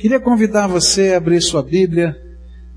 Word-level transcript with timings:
Queria 0.00 0.18
convidar 0.18 0.66
você 0.66 1.12
a 1.12 1.18
abrir 1.18 1.42
sua 1.42 1.62
Bíblia, 1.62 2.16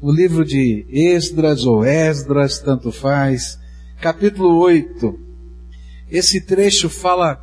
o 0.02 0.12
livro 0.12 0.44
de 0.44 0.85
Esdras 0.90 1.65
ou 1.65 1.85
Esdras, 1.85 2.59
tanto 2.59 2.92
faz, 2.92 3.57
capítulo 4.01 4.57
8. 4.57 5.18
Esse 6.12 6.41
trecho 6.41 6.89
fala 6.89 7.39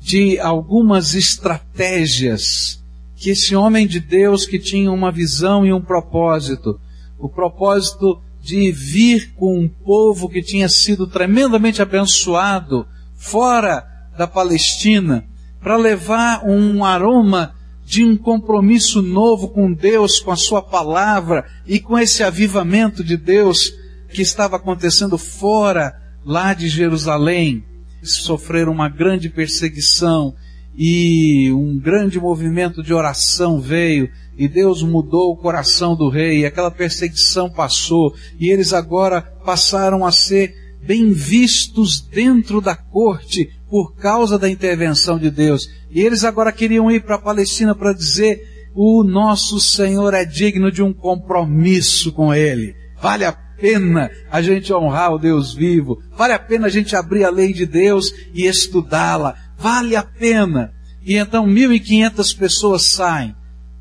de 0.00 0.38
algumas 0.38 1.14
estratégias 1.14 2.82
que 3.16 3.28
esse 3.28 3.54
homem 3.54 3.86
de 3.86 4.00
Deus 4.00 4.46
que 4.46 4.58
tinha 4.58 4.90
uma 4.90 5.12
visão 5.12 5.66
e 5.66 5.74
um 5.74 5.82
propósito, 5.82 6.80
o 7.18 7.28
propósito 7.28 8.22
de 8.40 8.72
vir 8.72 9.34
com 9.34 9.58
um 9.58 9.68
povo 9.68 10.30
que 10.30 10.40
tinha 10.40 10.70
sido 10.70 11.06
tremendamente 11.06 11.82
abençoado 11.82 12.86
fora 13.14 13.86
da 14.16 14.26
Palestina, 14.26 15.22
para 15.60 15.76
levar 15.76 16.46
um 16.46 16.82
aroma 16.82 17.57
de 17.88 18.04
um 18.04 18.18
compromisso 18.18 19.00
novo 19.00 19.48
com 19.48 19.72
Deus, 19.72 20.20
com 20.20 20.30
a 20.30 20.36
Sua 20.36 20.60
palavra 20.60 21.46
e 21.66 21.80
com 21.80 21.98
esse 21.98 22.22
avivamento 22.22 23.02
de 23.02 23.16
Deus 23.16 23.72
que 24.10 24.20
estava 24.20 24.56
acontecendo 24.56 25.16
fora 25.16 25.98
lá 26.22 26.52
de 26.52 26.68
Jerusalém. 26.68 27.64
Sofreram 28.02 28.72
uma 28.72 28.90
grande 28.90 29.30
perseguição 29.30 30.34
e 30.76 31.50
um 31.50 31.78
grande 31.78 32.20
movimento 32.20 32.82
de 32.82 32.92
oração 32.92 33.58
veio 33.58 34.10
e 34.36 34.46
Deus 34.46 34.82
mudou 34.82 35.32
o 35.32 35.36
coração 35.36 35.96
do 35.96 36.10
rei, 36.10 36.44
aquela 36.44 36.70
perseguição 36.70 37.48
passou, 37.48 38.14
e 38.38 38.50
eles 38.50 38.74
agora 38.74 39.22
passaram 39.22 40.04
a 40.04 40.12
ser 40.12 40.54
bem 40.82 41.10
vistos 41.10 42.02
dentro 42.02 42.60
da 42.60 42.76
corte 42.76 43.50
por 43.68 43.94
causa 43.96 44.38
da 44.38 44.48
intervenção 44.48 45.18
de 45.18 45.30
Deus. 45.30 45.68
E 45.90 46.00
eles 46.00 46.24
agora 46.24 46.52
queriam 46.52 46.90
ir 46.90 47.02
para 47.02 47.16
a 47.16 47.20
Palestina 47.20 47.74
para 47.74 47.92
dizer: 47.92 48.70
o 48.74 49.02
nosso 49.02 49.58
Senhor 49.60 50.14
é 50.14 50.24
digno 50.24 50.70
de 50.70 50.82
um 50.82 50.92
compromisso 50.92 52.12
com 52.12 52.32
Ele. 52.32 52.74
Vale 53.00 53.24
a 53.24 53.32
pena 53.32 54.10
a 54.30 54.40
gente 54.40 54.72
honrar 54.72 55.12
o 55.12 55.18
Deus 55.18 55.54
vivo. 55.54 56.00
Vale 56.16 56.32
a 56.32 56.38
pena 56.38 56.66
a 56.66 56.70
gente 56.70 56.94
abrir 56.94 57.24
a 57.24 57.30
lei 57.30 57.52
de 57.52 57.66
Deus 57.66 58.12
e 58.32 58.46
estudá-la. 58.46 59.34
Vale 59.56 59.96
a 59.96 60.02
pena. 60.02 60.72
E 61.02 61.16
então 61.16 61.46
1.500 61.46 62.38
pessoas 62.38 62.82
saem 62.82 63.34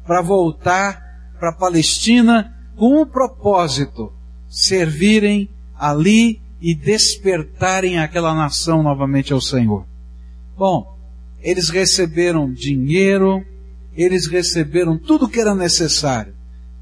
para 0.05 0.21
voltar 0.21 1.01
para 1.39 1.49
a 1.49 1.55
Palestina 1.55 2.53
com 2.75 3.01
o 3.01 3.05
propósito 3.05 4.13
servirem 4.47 5.49
ali 5.77 6.41
e 6.61 6.73
despertarem 6.73 7.99
aquela 7.99 8.33
nação 8.33 8.81
novamente 8.81 9.33
ao 9.33 9.41
Senhor. 9.41 9.85
Bom, 10.57 10.96
eles 11.41 11.69
receberam 11.69 12.51
dinheiro, 12.51 13.45
eles 13.95 14.27
receberam 14.27 14.97
tudo 14.97 15.27
que 15.27 15.39
era 15.39 15.55
necessário, 15.55 16.33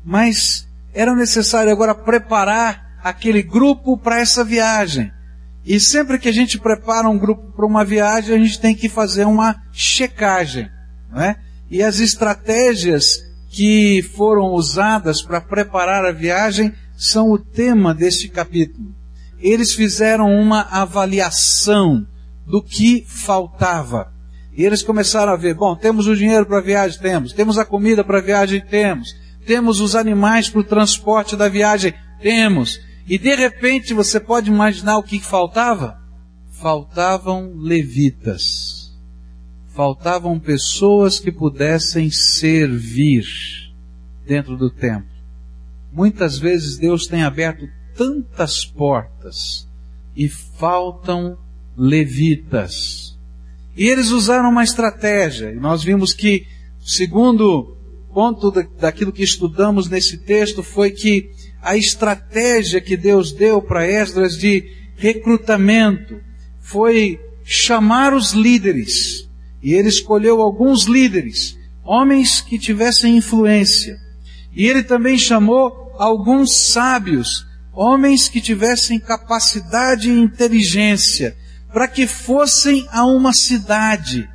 mas 0.04 0.68
era 0.94 1.16
necessário 1.16 1.72
agora 1.72 1.94
preparar 1.94 3.00
aquele 3.04 3.44
grupo 3.44 3.98
para 3.98 4.20
essa 4.20 4.44
viagem. 4.44 5.12
E 5.66 5.80
sempre 5.80 6.20
que 6.20 6.30
a 6.30 6.32
gente 6.32 6.60
prepara 6.60 7.10
um 7.10 7.18
grupo 7.18 7.52
para 7.52 7.66
uma 7.66 7.84
viagem, 7.84 8.36
a 8.36 8.38
gente 8.38 8.60
tem 8.60 8.76
que 8.76 8.88
fazer 8.88 9.26
uma 9.26 9.64
checagem, 9.72 10.70
não 11.12 11.22
é? 11.22 11.36
E 11.70 11.82
as 11.82 12.00
estratégias 12.00 13.24
que 13.50 14.04
foram 14.16 14.54
usadas 14.54 15.22
para 15.22 15.42
preparar 15.42 16.06
a 16.06 16.12
viagem 16.12 16.74
são 16.96 17.32
o 17.32 17.40
tema 17.40 17.94
deste 17.94 18.30
capítulo 18.30 18.94
eles 19.40 19.74
fizeram 19.74 20.32
uma 20.32 20.62
avaliação 20.62 22.06
do 22.46 22.62
que 22.62 23.06
faltava. 23.08 24.12
E 24.56 24.64
eles 24.64 24.82
começaram 24.82 25.34
a 25.34 25.36
ver, 25.36 25.54
bom, 25.54 25.76
temos 25.76 26.08
o 26.08 26.16
dinheiro 26.16 26.46
para 26.46 26.60
a 26.60 26.62
viagem? 26.62 27.00
Temos. 27.00 27.34
Temos 27.34 27.58
a 27.58 27.66
comida 27.66 28.04
para 28.04 28.20
a 28.20 28.22
viagem? 28.22 28.62
Temos. 28.62 29.14
Temos 29.46 29.82
os 29.82 29.96
animais 29.96 30.50
para 30.50 30.62
o 30.62 30.64
transporte 30.64 31.36
da 31.36 31.50
viagem? 31.50 31.94
Temos. 32.22 32.80
E 33.08 33.18
de 33.18 33.36
repente 33.36 33.94
você 33.94 34.20
pode 34.20 34.50
imaginar 34.50 34.98
o 34.98 35.04
que 35.04 35.20
faltava? 35.20 36.00
Faltavam 36.52 37.54
levitas. 37.58 38.96
Faltavam 39.74 40.40
pessoas 40.40 41.20
que 41.20 41.32
pudessem 41.32 42.10
servir 42.10 43.26
dentro 44.26 44.56
do 44.56 44.70
templo. 44.70 45.14
Muitas 45.92 46.40
vezes 46.40 46.78
Deus 46.78 47.08
tem 47.08 47.24
aberto 47.24 47.68
tantas 47.96 48.66
portas 48.66 49.68
e 50.16 50.30
faltam 50.30 51.38
levitas. 51.78 53.05
E 53.76 53.88
eles 53.88 54.10
usaram 54.10 54.50
uma 54.50 54.64
estratégia, 54.64 55.52
e 55.52 55.56
nós 55.56 55.84
vimos 55.84 56.14
que, 56.14 56.46
segundo 56.86 57.76
ponto 58.14 58.50
daquilo 58.52 59.12
que 59.12 59.24
estudamos 59.24 59.90
nesse 59.90 60.20
texto, 60.20 60.64
foi 60.64 60.92
que 60.92 61.30
a 61.62 61.76
estratégia 61.76 62.80
que 62.80 62.96
Deus 62.96 63.34
deu 63.34 63.62
para 63.62 63.86
Esdras 63.86 64.38
de 64.38 64.64
recrutamento 64.96 66.22
foi 66.62 67.20
chamar 67.44 68.14
os 68.14 68.32
líderes. 68.32 69.28
E 69.62 69.74
ele 69.74 69.90
escolheu 69.90 70.42
alguns 70.42 70.86
líderes, 70.86 71.58
homens 71.84 72.40
que 72.40 72.58
tivessem 72.58 73.18
influência. 73.18 73.98
E 74.56 74.66
ele 74.66 74.84
também 74.84 75.18
chamou 75.18 75.92
alguns 75.98 76.56
sábios 76.72 77.46
homens 77.76 78.30
que 78.30 78.40
tivessem 78.40 78.98
capacidade 78.98 80.10
e 80.10 80.18
inteligência, 80.18 81.36
para 81.76 81.90
que 81.90 82.08
fossem 82.08 82.88
a 82.90 83.06
uma 83.06 83.34
cidade, 83.34 84.30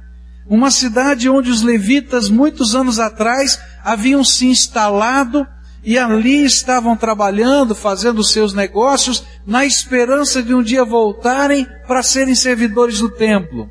uma 0.47 0.71
cidade 0.71 1.27
onde 1.27 1.51
os 1.51 1.63
levitas, 1.63 2.29
muitos 2.29 2.75
anos 2.75 2.99
atrás, 2.99 3.59
haviam 3.83 4.23
se 4.23 4.47
instalado 4.47 5.47
e 5.83 5.97
ali 5.97 6.45
estavam 6.45 6.95
trabalhando, 6.99 7.75
fazendo 7.75 8.23
seus 8.23 8.53
negócios, 8.53 9.25
na 9.47 9.65
esperança 9.65 10.43
de 10.43 10.55
um 10.55 10.63
dia 10.63 10.85
voltarem 10.85 11.67
para 11.87 12.03
serem 12.03 12.35
servidores 12.35 12.99
do 12.99 13.09
templo. 13.09 13.71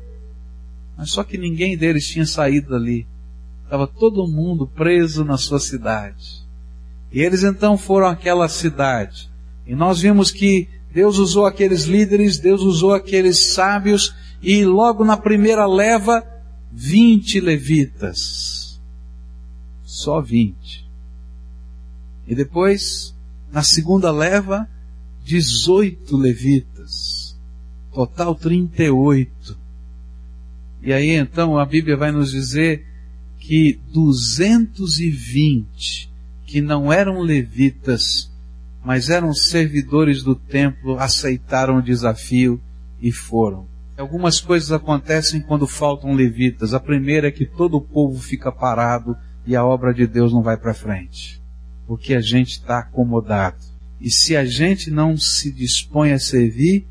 Mas 0.98 1.12
só 1.12 1.22
que 1.22 1.38
ninguém 1.38 1.78
deles 1.78 2.08
tinha 2.08 2.26
saído 2.26 2.70
dali. 2.70 3.06
Estava 3.62 3.86
todo 3.86 4.26
mundo 4.26 4.66
preso 4.66 5.24
na 5.24 5.38
sua 5.38 5.60
cidade. 5.60 6.44
E 7.12 7.20
eles 7.20 7.44
então 7.44 7.78
foram 7.78 8.08
àquela 8.08 8.48
cidade. 8.48 9.30
E 9.64 9.76
nós 9.76 10.00
vimos 10.00 10.32
que 10.32 10.68
Deus 10.92 11.18
usou 11.18 11.46
aqueles 11.46 11.84
líderes, 11.84 12.38
Deus 12.38 12.62
usou 12.62 12.92
aqueles 12.92 13.52
sábios, 13.52 14.12
e 14.42 14.64
logo 14.64 15.04
na 15.04 15.16
primeira 15.16 15.66
leva, 15.66 16.26
20 16.72 17.40
levitas. 17.40 18.80
Só 19.84 20.20
20. 20.20 20.88
E 22.26 22.34
depois, 22.34 23.14
na 23.52 23.62
segunda 23.62 24.10
leva, 24.10 24.68
18 25.24 26.16
levitas. 26.16 27.36
Total 27.92 28.34
38. 28.34 29.56
E 30.82 30.92
aí 30.92 31.10
então 31.10 31.56
a 31.58 31.66
Bíblia 31.66 31.96
vai 31.96 32.12
nos 32.12 32.30
dizer 32.30 32.86
que 33.38 33.80
220 33.92 36.08
que 36.46 36.60
não 36.60 36.92
eram 36.92 37.20
levitas 37.20 38.29
mas 38.84 39.10
eram 39.10 39.32
servidores 39.34 40.22
do 40.22 40.34
templo, 40.34 40.98
aceitaram 40.98 41.78
o 41.78 41.82
desafio 41.82 42.60
e 43.00 43.12
foram. 43.12 43.66
Algumas 43.96 44.40
coisas 44.40 44.72
acontecem 44.72 45.42
quando 45.42 45.66
faltam 45.66 46.14
levitas. 46.14 46.72
A 46.72 46.80
primeira 46.80 47.28
é 47.28 47.30
que 47.30 47.44
todo 47.44 47.76
o 47.76 47.82
povo 47.82 48.18
fica 48.18 48.50
parado 48.50 49.14
e 49.46 49.54
a 49.54 49.64
obra 49.64 49.92
de 49.92 50.06
Deus 50.06 50.32
não 50.32 50.42
vai 50.42 50.56
para 50.56 50.72
frente, 50.72 51.40
porque 51.86 52.14
a 52.14 52.20
gente 52.20 52.52
está 52.52 52.78
acomodado. 52.78 53.58
E 54.00 54.10
se 54.10 54.34
a 54.34 54.44
gente 54.44 54.90
não 54.90 55.16
se 55.18 55.52
dispõe 55.52 56.12
a 56.12 56.18
servir, 56.18 56.86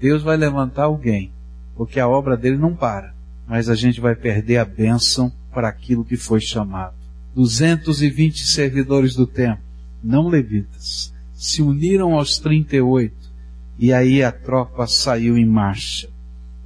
Deus 0.00 0.22
vai 0.22 0.36
levantar 0.36 0.84
alguém, 0.84 1.30
porque 1.74 2.00
a 2.00 2.08
obra 2.08 2.36
dele 2.36 2.56
não 2.56 2.74
para, 2.74 3.14
mas 3.46 3.68
a 3.68 3.74
gente 3.74 4.00
vai 4.00 4.14
perder 4.14 4.56
a 4.56 4.64
bênção 4.64 5.30
para 5.52 5.68
aquilo 5.68 6.04
que 6.04 6.16
foi 6.16 6.40
chamado. 6.40 6.94
220 7.34 8.46
servidores 8.46 9.14
do 9.14 9.26
templo, 9.26 9.62
não 10.02 10.28
levitas, 10.28 11.12
se 11.36 11.60
uniram 11.60 12.14
aos 12.14 12.38
38 12.38 13.14
e 13.78 13.92
aí 13.92 14.22
a 14.22 14.32
tropa 14.32 14.86
saiu 14.86 15.36
em 15.36 15.44
marcha. 15.44 16.08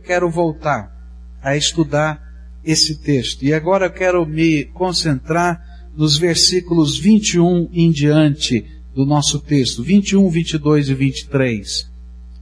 Quero 0.04 0.30
voltar 0.30 0.96
a 1.42 1.56
estudar 1.56 2.22
esse 2.64 2.96
texto 3.02 3.42
e 3.42 3.52
agora 3.52 3.86
eu 3.86 3.90
quero 3.90 4.24
me 4.24 4.64
concentrar 4.66 5.60
nos 5.96 6.16
versículos 6.16 6.96
21 6.96 7.68
em 7.72 7.90
diante 7.90 8.64
do 8.94 9.04
nosso 9.04 9.40
texto, 9.40 9.82
21, 9.82 10.28
22 10.30 10.88
e 10.88 10.94
23. 10.94 11.90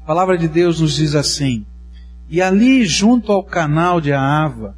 A 0.02 0.06
palavra 0.06 0.36
de 0.36 0.48
Deus 0.48 0.80
nos 0.80 0.96
diz 0.96 1.14
assim: 1.14 1.64
E 2.28 2.42
ali, 2.42 2.84
junto 2.84 3.32
ao 3.32 3.42
canal 3.42 4.00
de 4.00 4.12
Aava, 4.12 4.76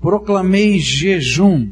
proclamei 0.00 0.78
jejum 0.78 1.70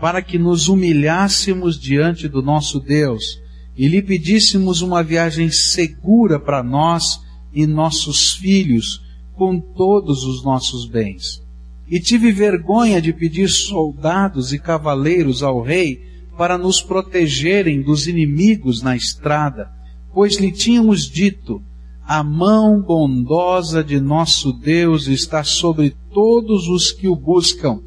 para 0.00 0.20
que 0.20 0.38
nos 0.38 0.68
humilhássemos 0.68 1.80
diante 1.80 2.28
do 2.28 2.42
nosso 2.42 2.78
Deus 2.78 3.42
e 3.76 3.88
lhe 3.88 4.00
pedíssemos 4.00 4.82
uma 4.82 5.02
viagem 5.02 5.50
segura 5.50 6.38
para 6.38 6.62
nós 6.62 7.20
e 7.52 7.66
nossos 7.66 8.34
filhos, 8.34 9.02
com 9.34 9.58
todos 9.58 10.24
os 10.24 10.44
nossos 10.44 10.86
bens. 10.86 11.42
e 11.86 12.00
tive 12.00 12.32
vergonha 12.32 13.00
de 13.00 13.12
pedir 13.12 13.48
soldados 13.48 14.54
e 14.54 14.58
cavaleiros 14.58 15.42
ao 15.42 15.60
rei 15.60 16.02
para 16.36 16.56
nos 16.56 16.80
protegerem 16.80 17.82
dos 17.82 18.08
inimigos 18.08 18.82
na 18.82 18.96
estrada, 18.96 19.70
pois 20.12 20.36
lhe 20.36 20.50
tínhamos 20.50 21.02
dito, 21.02 21.62
a 22.06 22.22
mão 22.22 22.80
bondosa 22.80 23.84
de 23.84 24.00
nosso 24.00 24.52
Deus 24.52 25.06
está 25.06 25.44
sobre 25.44 25.94
todos 26.12 26.68
os 26.68 26.90
que 26.90 27.06
o 27.06 27.14
buscam, 27.14 27.80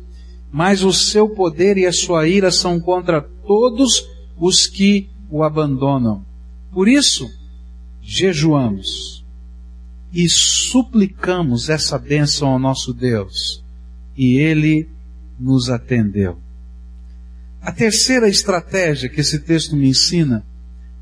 mas 0.52 0.84
o 0.84 0.94
seu 0.94 1.30
poder 1.30 1.78
e 1.78 1.86
a 1.86 1.92
sua 1.92 2.28
ira 2.28 2.52
são 2.52 2.80
contra 2.80 3.22
todos 3.22 4.08
os 4.40 4.68
que 4.68 5.10
o 5.30 5.44
abandonam. 5.44 6.26
Por 6.72 6.88
isso, 6.88 7.30
jejuamos 8.02 9.26
e 10.14 10.30
suplicamos 10.30 11.70
essa 11.70 11.98
bênção 11.98 12.50
ao 12.50 12.60
nosso 12.60 12.94
Deus, 12.94 13.64
e 14.16 14.38
ele 14.38 14.90
nos 15.40 15.70
atendeu. 15.70 16.40
A 17.62 17.72
terceira 17.72 18.30
estratégia 18.30 19.10
que 19.10 19.20
esse 19.20 19.40
texto 19.40 19.76
me 19.76 19.90
ensina 19.90 20.46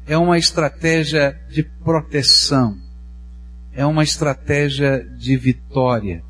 é 0.08 0.18
uma 0.18 0.38
estratégia 0.38 1.40
de 1.50 1.64
proteção, 1.64 2.78
é 3.72 3.86
uma 3.86 4.04
estratégia 4.04 5.06
de 5.18 5.38
vitória, 5.38 6.24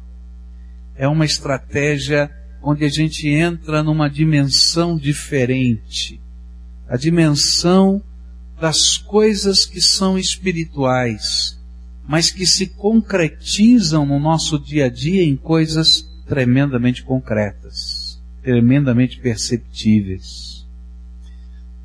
é 0.95 1.07
uma 1.07 1.25
estratégia 1.25 2.30
onde 2.62 2.83
a 2.83 2.89
gente 2.89 3.30
entra 3.30 3.83
numa 3.83 4.09
dimensão 4.09 4.97
diferente, 4.97 6.19
a 6.87 6.97
dimensão 6.97 8.01
das 8.59 8.97
coisas 8.97 9.65
que 9.65 9.81
são 9.81 10.17
espirituais, 10.17 11.59
mas 12.07 12.29
que 12.31 12.45
se 12.45 12.67
concretizam 12.67 14.05
no 14.05 14.19
nosso 14.19 14.57
dia 14.59 14.85
a 14.85 14.89
dia 14.89 15.23
em 15.23 15.35
coisas 15.35 16.07
tremendamente 16.27 17.03
concretas 17.03 18.05
tremendamente 18.45 19.19
perceptíveis. 19.19 20.67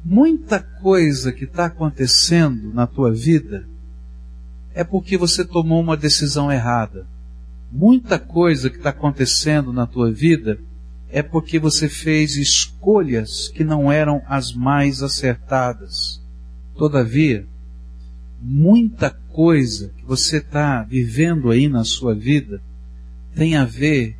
Muita 0.04 0.60
coisa 0.60 1.32
que 1.32 1.44
está 1.44 1.64
acontecendo 1.64 2.70
na 2.74 2.86
tua 2.86 3.10
vida 3.10 3.66
é 4.74 4.84
porque 4.84 5.16
você 5.16 5.42
tomou 5.42 5.80
uma 5.80 5.96
decisão 5.96 6.52
errada. 6.52 7.06
Muita 7.72 8.18
coisa 8.18 8.68
que 8.68 8.76
está 8.76 8.90
acontecendo 8.90 9.72
na 9.72 9.86
tua 9.86 10.12
vida 10.12 10.58
é 11.12 11.22
porque 11.22 11.58
você 11.58 11.88
fez 11.88 12.36
escolhas 12.36 13.48
que 13.48 13.64
não 13.64 13.90
eram 13.90 14.22
as 14.26 14.52
mais 14.52 15.02
acertadas. 15.02 16.22
Todavia, 16.76 17.46
muita 18.40 19.10
coisa 19.10 19.92
que 19.96 20.04
você 20.04 20.38
está 20.38 20.82
vivendo 20.82 21.50
aí 21.50 21.68
na 21.68 21.84
sua 21.84 22.14
vida 22.14 22.62
tem 23.34 23.56
a 23.56 23.64
ver 23.64 24.16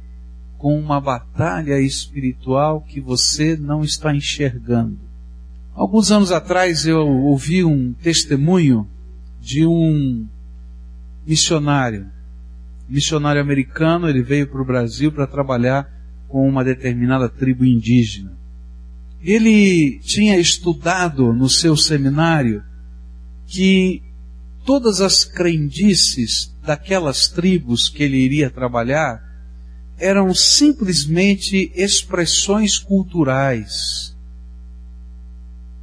com 0.58 0.78
uma 0.78 1.00
batalha 1.00 1.81
espiritual 1.81 2.82
que 2.82 3.00
você 3.00 3.56
não 3.56 3.82
está 3.82 4.14
enxergando. 4.14 4.98
Alguns 5.75 6.10
anos 6.10 6.32
atrás 6.32 6.87
eu 6.87 7.06
ouvi 7.06 7.64
um 7.64 7.94
testemunho 7.94 8.87
de 9.40 9.64
um 9.64 10.26
missionário, 11.26 12.08
missionário 12.88 13.40
americano, 13.40 14.08
ele 14.08 14.22
veio 14.22 14.46
para 14.48 14.60
o 14.60 14.64
Brasil 14.64 15.10
para 15.10 15.26
trabalhar 15.26 16.00
com 16.30 16.48
uma 16.48 16.64
determinada 16.64 17.28
tribo 17.28 17.64
indígena. 17.64 18.32
Ele 19.20 19.98
tinha 19.98 20.38
estudado 20.38 21.32
no 21.32 21.48
seu 21.48 21.76
seminário 21.76 22.62
que 23.46 24.02
todas 24.64 25.00
as 25.00 25.24
crendices 25.24 26.54
daquelas 26.62 27.28
tribos 27.28 27.88
que 27.88 28.02
ele 28.02 28.16
iria 28.16 28.48
trabalhar 28.48 29.20
eram 29.98 30.32
simplesmente 30.34 31.70
expressões 31.74 32.78
culturais, 32.78 34.16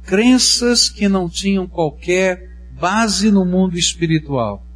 crenças 0.02 0.88
que 0.88 1.08
não 1.08 1.28
tinham 1.28 1.68
qualquer 1.68 2.48
base 2.80 3.30
no 3.30 3.44
mundo 3.44 3.78
espiritual. 3.78 4.66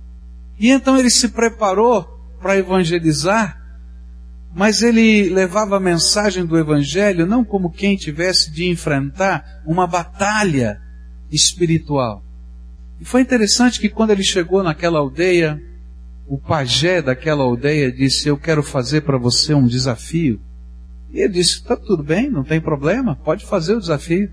E 0.58 0.70
então 0.70 0.96
ele 0.96 1.10
se 1.10 1.30
preparou 1.30 2.04
para 2.40 2.56
evangelizar, 2.56 3.62
mas 4.54 4.82
ele 4.82 5.31
levava 5.31 5.76
a 5.76 5.81
mensagem 5.81 6.44
do 6.44 6.58
evangelho 6.58 7.26
não 7.26 7.44
como 7.44 7.72
quem 7.72 7.96
tivesse 7.96 8.50
de 8.50 8.69
enfrentar 8.69 9.62
uma 9.66 9.87
batalha 9.87 10.81
espiritual. 11.31 12.22
E 13.00 13.04
foi 13.04 13.22
interessante 13.22 13.81
que 13.81 13.88
quando 13.88 14.10
ele 14.10 14.22
chegou 14.22 14.62
naquela 14.62 14.99
aldeia, 14.99 15.60
o 16.26 16.38
pajé 16.38 17.00
daquela 17.00 17.43
aldeia 17.43 17.90
disse: 17.90 18.28
Eu 18.28 18.37
quero 18.37 18.62
fazer 18.62 19.00
para 19.00 19.19
você 19.19 19.54
um 19.54 19.66
desafio. 19.66 20.40
E 21.10 21.20
ele 21.20 21.32
disse: 21.32 21.55
Está 21.55 21.76
tudo 21.76 22.02
bem, 22.02 22.31
não 22.31 22.44
tem 22.44 22.60
problema, 22.60 23.16
pode 23.16 23.44
fazer 23.46 23.75
o 23.75 23.81
desafio. 23.81 24.31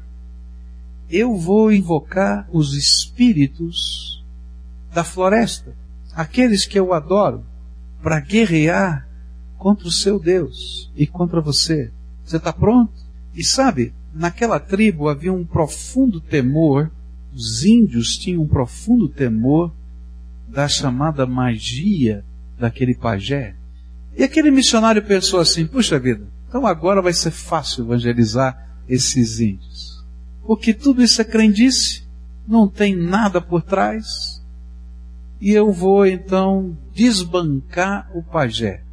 Eu 1.09 1.35
vou 1.35 1.71
invocar 1.71 2.47
os 2.51 2.75
espíritos 2.75 4.23
da 4.93 5.03
floresta, 5.03 5.73
aqueles 6.13 6.65
que 6.65 6.77
eu 6.77 6.93
adoro, 6.93 7.43
para 8.03 8.19
guerrear 8.19 9.08
contra 9.59 9.89
o 9.89 9.91
seu 9.91 10.17
Deus 10.17 10.89
e 10.95 11.05
contra 11.05 11.41
você. 11.41 11.91
Você 12.23 12.37
está 12.37 12.53
pronto? 12.53 12.93
E 13.35 13.43
sabe, 13.43 13.93
naquela 14.13 14.59
tribo 14.59 15.09
havia 15.09 15.33
um 15.33 15.45
profundo 15.45 16.21
temor, 16.21 16.89
os 17.33 17.65
índios 17.65 18.17
tinham 18.17 18.41
um 18.41 18.47
profundo 18.47 19.09
temor 19.09 19.71
da 20.47 20.67
chamada 20.67 21.27
magia 21.27 22.23
daquele 22.57 22.95
pajé. 22.95 23.55
E 24.17 24.23
aquele 24.23 24.49
missionário 24.49 25.03
pensou 25.03 25.39
assim: 25.39 25.67
puxa 25.67 25.99
vida, 25.99 26.25
então 26.47 26.65
agora 26.65 27.01
vai 27.01 27.13
ser 27.13 27.31
fácil 27.31 27.83
evangelizar 27.83 28.79
esses 28.87 29.39
índios. 29.39 30.03
Porque 30.43 30.73
tudo 30.73 31.03
isso 31.03 31.21
é 31.21 31.25
crendice, 31.25 32.07
não 32.47 32.67
tem 32.67 32.95
nada 32.95 33.41
por 33.41 33.61
trás. 33.61 34.41
E 35.39 35.51
eu 35.51 35.71
vou 35.71 36.05
então 36.05 36.77
desbancar 36.93 38.09
o 38.13 38.23
pajé. 38.23 38.83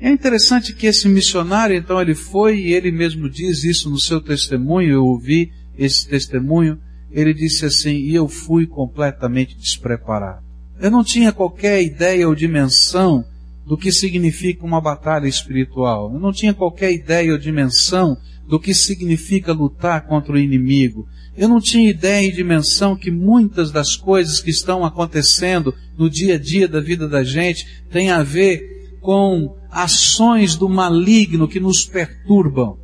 É 0.00 0.10
interessante 0.10 0.72
que 0.72 0.86
esse 0.86 1.08
missionário, 1.08 1.76
então, 1.76 2.00
ele 2.00 2.14
foi 2.14 2.60
e 2.60 2.72
ele 2.72 2.92
mesmo 2.92 3.28
diz 3.28 3.64
isso 3.64 3.90
no 3.90 3.98
seu 3.98 4.20
testemunho, 4.20 4.92
eu 4.92 5.04
ouvi 5.04 5.50
esse 5.76 6.06
testemunho, 6.06 6.78
ele 7.10 7.34
disse 7.34 7.64
assim, 7.64 7.96
e 7.96 8.14
eu 8.14 8.28
fui 8.28 8.66
completamente 8.66 9.56
despreparado. 9.56 10.42
Eu 10.80 10.90
não 10.90 11.02
tinha 11.02 11.32
qualquer 11.32 11.82
ideia 11.82 12.28
ou 12.28 12.34
dimensão 12.34 13.24
do 13.66 13.76
que 13.76 13.90
significa 13.90 14.64
uma 14.64 14.80
batalha 14.80 15.26
espiritual. 15.26 16.12
Eu 16.12 16.20
não 16.20 16.32
tinha 16.32 16.54
qualquer 16.54 16.92
ideia 16.92 17.32
ou 17.32 17.38
dimensão 17.38 18.16
do 18.48 18.58
que 18.58 18.72
significa 18.72 19.52
lutar 19.52 20.06
contra 20.06 20.32
o 20.32 20.38
inimigo. 20.38 21.06
Eu 21.36 21.48
não 21.48 21.60
tinha 21.60 21.90
ideia 21.90 22.26
e 22.26 22.32
dimensão 22.32 22.96
que 22.96 23.10
muitas 23.10 23.70
das 23.70 23.94
coisas 23.94 24.40
que 24.40 24.50
estão 24.50 24.84
acontecendo 24.84 25.74
no 25.98 26.08
dia 26.08 26.36
a 26.36 26.38
dia 26.38 26.66
da 26.66 26.80
vida 26.80 27.08
da 27.08 27.22
gente 27.22 27.66
têm 27.90 28.10
a 28.10 28.22
ver 28.22 28.96
com 29.00 29.54
ações 29.70 30.56
do 30.56 30.68
maligno 30.68 31.48
que 31.48 31.60
nos 31.60 31.84
perturbam. 31.84 32.78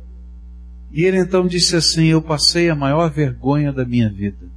E 0.91 1.03
ele 1.03 1.19
então 1.19 1.45
disse 1.45 1.75
assim: 1.75 2.05
Eu 2.05 2.21
passei 2.21 2.69
a 2.69 2.75
maior 2.75 3.09
vergonha 3.11 3.73
da 3.73 3.85
minha 3.85 4.09
vida. 4.09 4.47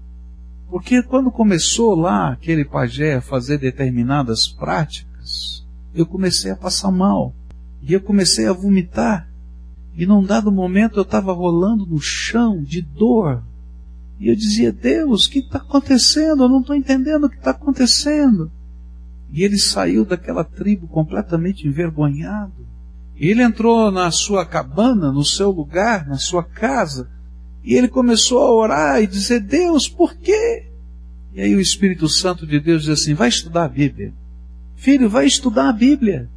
Porque 0.70 1.02
quando 1.02 1.30
começou 1.30 1.94
lá 1.94 2.32
aquele 2.32 2.64
pajé 2.64 3.16
a 3.16 3.20
fazer 3.20 3.58
determinadas 3.58 4.46
práticas, 4.46 5.66
eu 5.94 6.04
comecei 6.04 6.50
a 6.50 6.56
passar 6.56 6.90
mal. 6.90 7.34
E 7.82 7.92
eu 7.92 8.00
comecei 8.00 8.46
a 8.46 8.52
vomitar. 8.52 9.28
E 9.96 10.06
num 10.06 10.22
dado 10.22 10.52
momento 10.52 10.98
eu 10.98 11.02
estava 11.02 11.32
rolando 11.32 11.86
no 11.86 11.98
chão 11.98 12.62
de 12.62 12.82
dor. 12.82 13.42
E 14.20 14.28
eu 14.28 14.36
dizia, 14.36 14.72
Deus, 14.72 15.26
o 15.26 15.30
que 15.30 15.38
está 15.40 15.58
acontecendo? 15.58 16.44
Eu 16.44 16.48
não 16.48 16.60
estou 16.60 16.76
entendendo 16.76 17.24
o 17.24 17.30
que 17.30 17.36
está 17.36 17.52
acontecendo. 17.52 18.50
E 19.30 19.42
ele 19.42 19.58
saiu 19.58 20.04
daquela 20.04 20.44
tribo 20.44 20.88
completamente 20.88 21.66
envergonhado. 21.66 22.66
Ele 23.16 23.42
entrou 23.42 23.90
na 23.90 24.10
sua 24.10 24.46
cabana, 24.46 25.12
no 25.12 25.24
seu 25.24 25.50
lugar, 25.50 26.06
na 26.06 26.16
sua 26.16 26.42
casa, 26.42 27.10
e 27.64 27.74
ele 27.74 27.88
começou 27.88 28.40
a 28.40 28.54
orar 28.54 29.02
e 29.02 29.06
dizer, 29.06 29.40
Deus, 29.40 29.88
por 29.88 30.16
quê? 30.16 30.66
E 31.34 31.40
aí 31.40 31.54
o 31.54 31.60
Espírito 31.60 32.08
Santo 32.08 32.46
de 32.46 32.58
Deus 32.58 32.84
diz 32.84 33.02
assim, 33.02 33.14
vai 33.14 33.28
estudar 33.28 33.64
a 33.64 33.68
Bíblia. 33.68 34.14
Filho, 34.76 35.10
vai 35.10 35.26
estudar 35.26 35.68
a 35.68 35.72
Bíblia. 35.72 36.30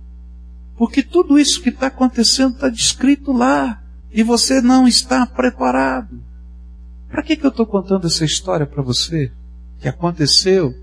Porque 0.76 1.04
tudo 1.04 1.38
isso 1.38 1.62
que 1.62 1.70
está 1.70 1.88
acontecendo 1.88 2.56
está 2.56 2.68
descrito 2.68 3.32
lá. 3.32 3.82
E 4.12 4.24
você 4.24 4.62
não 4.62 4.88
está 4.88 5.26
preparado. 5.26 6.22
Para 7.10 7.24
que, 7.24 7.38
que 7.38 7.46
eu 7.46 7.50
estou 7.50 7.66
contando 7.66 8.08
essa 8.08 8.26
história 8.26 8.66
para 8.66 8.82
você? 8.82 9.32
Que 9.80 9.88
aconteceu. 9.88 10.74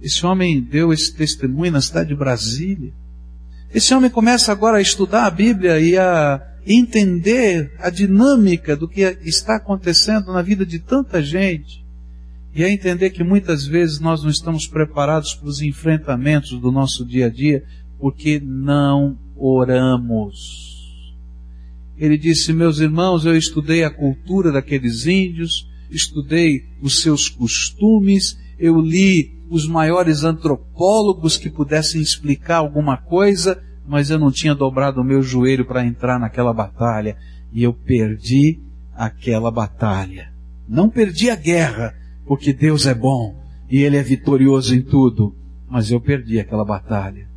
Esse 0.00 0.24
homem 0.24 0.60
deu 0.60 0.92
esse 0.92 1.14
testemunho 1.14 1.72
na 1.72 1.80
cidade 1.80 2.10
de 2.10 2.14
Brasília. 2.14 2.92
Esse 3.74 3.92
homem 3.94 4.10
começa 4.10 4.52
agora 4.52 4.78
a 4.78 4.82
estudar 4.82 5.26
a 5.26 5.30
Bíblia 5.30 5.80
e 5.80 5.96
a 5.96 6.42
entender 6.66 7.72
a 7.78 7.90
dinâmica 7.90 8.76
do 8.76 8.88
que 8.88 9.00
está 9.22 9.56
acontecendo 9.56 10.32
na 10.32 10.42
vida 10.42 10.64
de 10.64 10.78
tanta 10.78 11.22
gente 11.22 11.84
e 12.54 12.64
a 12.64 12.70
entender 12.70 13.10
que 13.10 13.22
muitas 13.22 13.66
vezes 13.66 14.00
nós 14.00 14.22
não 14.22 14.30
estamos 14.30 14.66
preparados 14.66 15.34
para 15.34 15.48
os 15.48 15.60
enfrentamentos 15.60 16.58
do 16.58 16.72
nosso 16.72 17.04
dia 17.04 17.26
a 17.26 17.30
dia 17.30 17.64
porque 17.98 18.40
não 18.44 19.18
oramos. 19.36 20.86
Ele 21.96 22.16
disse: 22.16 22.52
Meus 22.52 22.78
irmãos, 22.78 23.24
eu 23.24 23.36
estudei 23.36 23.84
a 23.84 23.90
cultura 23.90 24.52
daqueles 24.52 25.06
índios, 25.06 25.68
estudei 25.90 26.64
os 26.80 27.00
seus 27.02 27.28
costumes, 27.28 28.38
eu 28.58 28.80
li 28.80 29.38
os 29.48 29.66
maiores 29.66 30.24
antropólogos 30.24 31.36
que 31.36 31.48
pudessem 31.48 32.00
explicar 32.00 32.56
alguma 32.56 32.96
coisa, 32.96 33.62
mas 33.86 34.10
eu 34.10 34.18
não 34.18 34.30
tinha 34.30 34.54
dobrado 34.54 35.00
o 35.00 35.04
meu 35.04 35.22
joelho 35.22 35.64
para 35.64 35.84
entrar 35.84 36.18
naquela 36.18 36.52
batalha. 36.52 37.16
E 37.52 37.62
eu 37.62 37.72
perdi 37.72 38.60
aquela 38.94 39.50
batalha. 39.50 40.32
Não 40.68 40.90
perdi 40.90 41.30
a 41.30 41.36
guerra, 41.36 41.94
porque 42.26 42.52
Deus 42.52 42.86
é 42.86 42.94
bom 42.94 43.34
e 43.70 43.82
Ele 43.82 43.96
é 43.96 44.02
vitorioso 44.02 44.74
em 44.74 44.82
tudo, 44.82 45.34
mas 45.68 45.90
eu 45.90 46.00
perdi 46.00 46.38
aquela 46.38 46.64
batalha. 46.64 47.28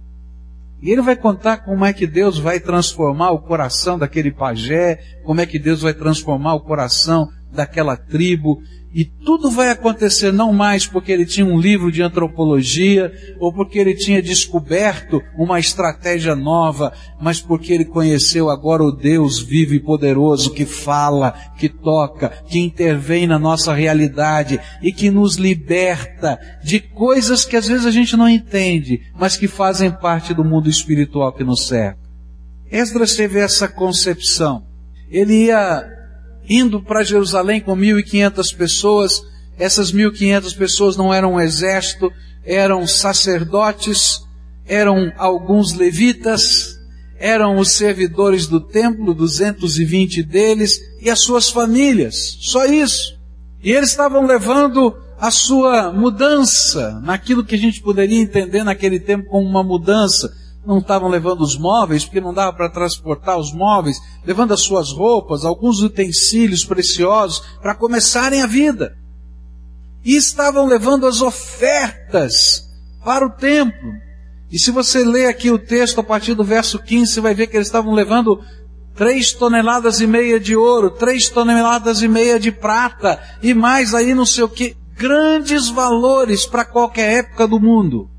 E 0.81 0.89
ele 0.89 1.01
vai 1.01 1.15
contar 1.15 1.57
como 1.57 1.85
é 1.85 1.93
que 1.93 2.07
Deus 2.07 2.39
vai 2.39 2.59
transformar 2.59 3.29
o 3.31 3.39
coração 3.39 3.99
daquele 3.99 4.31
pajé, 4.31 4.99
como 5.23 5.39
é 5.39 5.45
que 5.45 5.59
Deus 5.59 5.83
vai 5.83 5.93
transformar 5.93 6.55
o 6.55 6.61
coração 6.61 7.29
daquela 7.51 7.97
tribo, 7.97 8.61
e 8.93 9.05
tudo 9.05 9.49
vai 9.49 9.69
acontecer 9.69 10.33
não 10.33 10.51
mais 10.51 10.85
porque 10.85 11.13
ele 11.13 11.25
tinha 11.25 11.45
um 11.45 11.57
livro 11.57 11.89
de 11.89 12.01
antropologia 12.01 13.11
ou 13.39 13.53
porque 13.53 13.79
ele 13.79 13.95
tinha 13.95 14.21
descoberto 14.21 15.21
uma 15.37 15.59
estratégia 15.59 16.35
nova, 16.35 16.91
mas 17.21 17.39
porque 17.39 17.71
ele 17.71 17.85
conheceu 17.85 18.49
agora 18.49 18.83
o 18.83 18.91
Deus 18.91 19.39
vivo 19.39 19.73
e 19.73 19.79
poderoso 19.79 20.51
que 20.51 20.65
fala, 20.65 21.33
que 21.57 21.69
toca, 21.69 22.33
que 22.49 22.59
intervém 22.59 23.25
na 23.25 23.39
nossa 23.39 23.73
realidade 23.73 24.59
e 24.81 24.91
que 24.91 25.09
nos 25.09 25.35
liberta 25.35 26.37
de 26.61 26.81
coisas 26.81 27.45
que 27.45 27.55
às 27.55 27.67
vezes 27.67 27.85
a 27.85 27.91
gente 27.91 28.17
não 28.17 28.27
entende, 28.27 29.03
mas 29.17 29.37
que 29.37 29.47
fazem 29.47 29.89
parte 29.89 30.33
do 30.33 30.43
mundo 30.43 30.69
espiritual 30.69 31.31
que 31.31 31.45
nos 31.45 31.65
cerca. 31.65 31.97
Esdras 32.69 33.15
teve 33.15 33.39
essa 33.39 33.69
concepção. 33.69 34.65
Ele 35.09 35.45
ia 35.45 36.00
indo 36.51 36.81
para 36.81 37.01
Jerusalém 37.01 37.61
com 37.61 37.77
1.500 37.77 38.55
pessoas. 38.57 39.23
Essas 39.57 39.93
1.500 39.93 40.57
pessoas 40.57 40.97
não 40.97 41.13
eram 41.13 41.33
um 41.35 41.39
exército, 41.39 42.11
eram 42.43 42.85
sacerdotes, 42.85 44.19
eram 44.65 45.13
alguns 45.17 45.73
levitas, 45.73 46.77
eram 47.17 47.57
os 47.57 47.71
servidores 47.71 48.47
do 48.47 48.59
templo, 48.59 49.13
220 49.13 50.23
deles, 50.23 50.77
e 51.01 51.09
as 51.09 51.21
suas 51.23 51.49
famílias. 51.49 52.37
Só 52.41 52.65
isso. 52.65 53.17
E 53.63 53.71
eles 53.71 53.91
estavam 53.91 54.25
levando 54.25 54.93
a 55.17 55.31
sua 55.31 55.93
mudança, 55.93 56.99
naquilo 57.01 57.45
que 57.45 57.55
a 57.55 57.57
gente 57.57 57.79
poderia 57.81 58.19
entender 58.19 58.63
naquele 58.63 58.99
tempo 58.99 59.29
como 59.29 59.47
uma 59.47 59.63
mudança 59.63 60.35
não 60.65 60.77
estavam 60.77 61.09
levando 61.09 61.41
os 61.41 61.57
móveis, 61.57 62.05
porque 62.05 62.21
não 62.21 62.33
dava 62.33 62.53
para 62.53 62.69
transportar 62.69 63.37
os 63.37 63.51
móveis, 63.51 63.97
levando 64.25 64.53
as 64.53 64.61
suas 64.61 64.91
roupas, 64.91 65.43
alguns 65.43 65.81
utensílios 65.81 66.63
preciosos 66.63 67.41
para 67.61 67.75
começarem 67.75 68.41
a 68.41 68.47
vida. 68.47 68.95
E 70.03 70.15
estavam 70.15 70.65
levando 70.65 71.07
as 71.07 71.21
ofertas 71.21 72.69
para 73.03 73.25
o 73.25 73.31
templo. 73.31 73.91
E 74.51 74.59
se 74.59 74.69
você 74.69 75.03
ler 75.03 75.27
aqui 75.27 75.49
o 75.49 75.57
texto 75.57 75.99
a 75.99 76.03
partir 76.03 76.35
do 76.35 76.43
verso 76.43 76.77
15, 76.77 77.13
você 77.13 77.21
vai 77.21 77.33
ver 77.33 77.47
que 77.47 77.57
eles 77.57 77.67
estavam 77.67 77.93
levando 77.93 78.39
três 78.95 79.33
toneladas 79.33 79.99
e 80.01 80.05
meia 80.05 80.39
de 80.39 80.55
ouro, 80.55 80.91
três 80.91 81.29
toneladas 81.29 82.01
e 82.01 82.07
meia 82.07 82.39
de 82.39 82.51
prata, 82.51 83.19
e 83.41 83.53
mais 83.53 83.95
aí 83.95 84.13
não 84.13 84.25
sei 84.25 84.43
o 84.43 84.49
que, 84.49 84.75
grandes 84.95 85.69
valores 85.69 86.45
para 86.45 86.65
qualquer 86.65 87.19
época 87.19 87.47
do 87.47 87.59
mundo. 87.59 88.10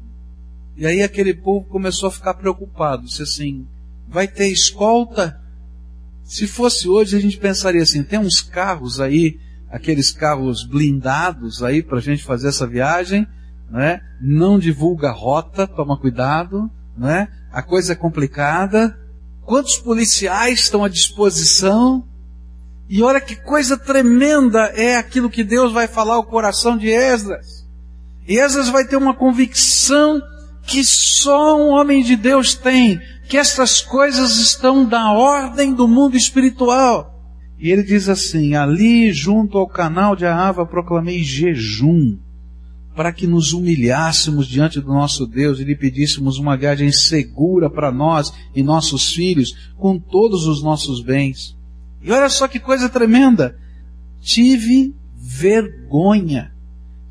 E 0.77 0.87
aí 0.87 1.03
aquele 1.03 1.35
povo 1.35 1.67
começou 1.67 2.09
a 2.09 2.13
ficar 2.13 2.35
preocupado, 2.35 3.05
disse 3.05 3.23
assim, 3.23 3.67
vai 4.09 4.27
ter 4.27 4.49
escolta? 4.49 5.41
Se 6.25 6.47
fosse 6.47 6.89
hoje 6.89 7.17
a 7.17 7.21
gente 7.21 7.37
pensaria 7.37 7.83
assim, 7.83 8.03
tem 8.03 8.19
uns 8.19 8.41
carros 8.41 9.01
aí, 9.01 9.39
aqueles 9.71 10.11
carros 10.11 10.65
blindados 10.65 11.63
aí 11.63 11.83
para 11.83 11.99
a 11.99 12.01
gente 12.01 12.25
fazer 12.25 12.49
essa 12.49 12.67
viagem, 12.67 13.27
né? 13.71 14.01
não 14.21 14.59
divulga 14.59 15.11
rota, 15.11 15.67
toma 15.67 15.99
cuidado, 15.99 16.71
né? 16.97 17.29
a 17.51 17.63
coisa 17.63 17.93
é 17.93 17.97
complicada, 17.97 18.99
quantos 19.43 19.77
policiais 19.77 20.61
estão 20.61 20.85
à 20.85 20.89
disposição, 20.89 22.07
e 22.89 23.03
olha 23.03 23.21
que 23.21 23.37
coisa 23.37 23.77
tremenda 23.77 24.61
é 24.75 24.97
aquilo 24.97 25.31
que 25.31 25.45
Deus 25.45 25.73
vai 25.73 25.87
falar 25.87 26.17
ao 26.17 26.25
coração 26.25 26.77
de 26.77 26.89
Esdras. 26.89 27.67
E 28.29 28.39
Esdras 28.39 28.69
vai 28.69 28.87
ter 28.87 28.97
uma 28.97 29.15
convicção 29.15 30.21
que 30.67 30.85
só 30.85 31.57
um 31.61 31.71
homem 31.71 32.03
de 32.03 32.17
Deus 32.17 32.55
tem, 32.55 33.01
que 33.29 33.37
estas 33.37 33.81
coisas 33.81 34.39
estão 34.39 34.85
da 34.85 35.13
ordem 35.13 35.75
do 35.75 35.89
mundo 35.89 36.17
espiritual. 36.17 37.13
E 37.59 37.71
ele 37.71 37.83
diz 37.83 38.09
assim: 38.09 38.55
ali 38.55 39.13
junto 39.13 39.59
ao 39.59 39.67
canal 39.67 40.17
de 40.17 40.27
Ahava 40.27 40.67
proclamei 40.67 41.23
jejum, 41.23 42.19
para 42.95 43.13
que 43.13 43.27
nos 43.27 43.53
humilhássemos 43.53 44.47
diante 44.47 44.81
do 44.81 44.93
nosso 44.93 45.27
Deus 45.27 45.59
e 45.59 45.65
lhe 45.65 45.77
pedíssemos 45.77 46.39
uma 46.39 46.57
viagem 46.57 46.93
segura 46.93 47.71
para 47.71 47.91
nós 47.91 48.33
e 48.55 48.63
nossos 48.63 49.15
filhos, 49.15 49.73
com 49.77 49.99
todos 49.99 50.47
os 50.47 50.63
nossos 50.63 51.03
bens. 51.03 51.57
E 52.03 52.11
olha 52.11 52.29
só 52.29 52.49
que 52.49 52.59
coisa 52.59 52.89
tremenda! 52.89 53.57
Tive 54.21 54.95
vergonha 55.17 56.53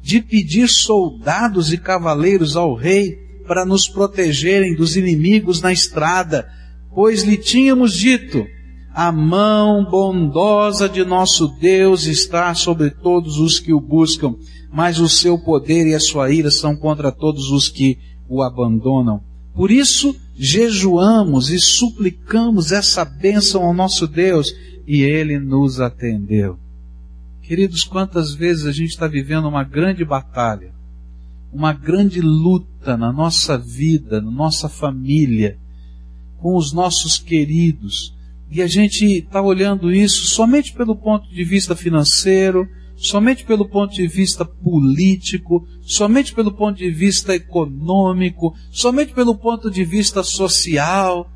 de 0.01 0.21
pedir 0.21 0.67
soldados 0.67 1.71
e 1.71 1.77
cavaleiros 1.77 2.55
ao 2.55 2.75
rei 2.75 3.30
para 3.47 3.65
nos 3.65 3.87
protegerem 3.87 4.75
dos 4.75 4.95
inimigos 4.95 5.61
na 5.61 5.71
estrada, 5.71 6.47
pois 6.93 7.23
lhe 7.23 7.37
tínhamos 7.37 7.93
dito, 7.93 8.45
a 8.93 9.11
mão 9.11 9.85
bondosa 9.85 10.89
de 10.89 11.03
nosso 11.05 11.47
Deus 11.59 12.05
está 12.05 12.53
sobre 12.53 12.89
todos 12.89 13.37
os 13.37 13.59
que 13.59 13.73
o 13.73 13.79
buscam, 13.79 14.35
mas 14.71 14.99
o 14.99 15.07
seu 15.07 15.37
poder 15.37 15.87
e 15.87 15.95
a 15.95 15.99
sua 15.99 16.31
ira 16.31 16.51
são 16.51 16.75
contra 16.75 17.11
todos 17.11 17.51
os 17.51 17.69
que 17.69 17.97
o 18.27 18.41
abandonam. 18.41 19.21
Por 19.53 19.71
isso, 19.71 20.15
jejuamos 20.35 21.49
e 21.49 21.59
suplicamos 21.59 22.71
essa 22.71 23.03
bênção 23.03 23.63
ao 23.63 23.73
nosso 23.73 24.07
Deus, 24.07 24.53
e 24.87 25.03
ele 25.03 25.39
nos 25.39 25.79
atendeu. 25.79 26.57
Queridos, 27.41 27.83
quantas 27.83 28.33
vezes 28.33 28.65
a 28.65 28.71
gente 28.71 28.89
está 28.89 29.07
vivendo 29.07 29.47
uma 29.47 29.63
grande 29.63 30.03
batalha, 30.03 30.73
uma 31.51 31.73
grande 31.73 32.21
luta 32.21 32.95
na 32.95 33.11
nossa 33.11 33.57
vida, 33.57 34.21
na 34.21 34.31
nossa 34.31 34.69
família, 34.69 35.57
com 36.37 36.55
os 36.55 36.71
nossos 36.71 37.17
queridos. 37.17 38.15
E 38.49 38.61
a 38.61 38.67
gente 38.67 39.05
está 39.05 39.41
olhando 39.41 39.93
isso 39.93 40.25
somente 40.25 40.73
pelo 40.73 40.95
ponto 40.95 41.29
de 41.29 41.43
vista 41.43 41.75
financeiro, 41.75 42.67
somente 42.95 43.45
pelo 43.45 43.67
ponto 43.67 43.93
de 43.93 44.07
vista 44.07 44.45
político, 44.45 45.67
somente 45.81 46.33
pelo 46.33 46.51
ponto 46.51 46.77
de 46.77 46.89
vista 46.89 47.35
econômico, 47.35 48.55
somente 48.71 49.13
pelo 49.13 49.35
ponto 49.35 49.69
de 49.69 49.83
vista 49.83 50.23
social. 50.23 51.29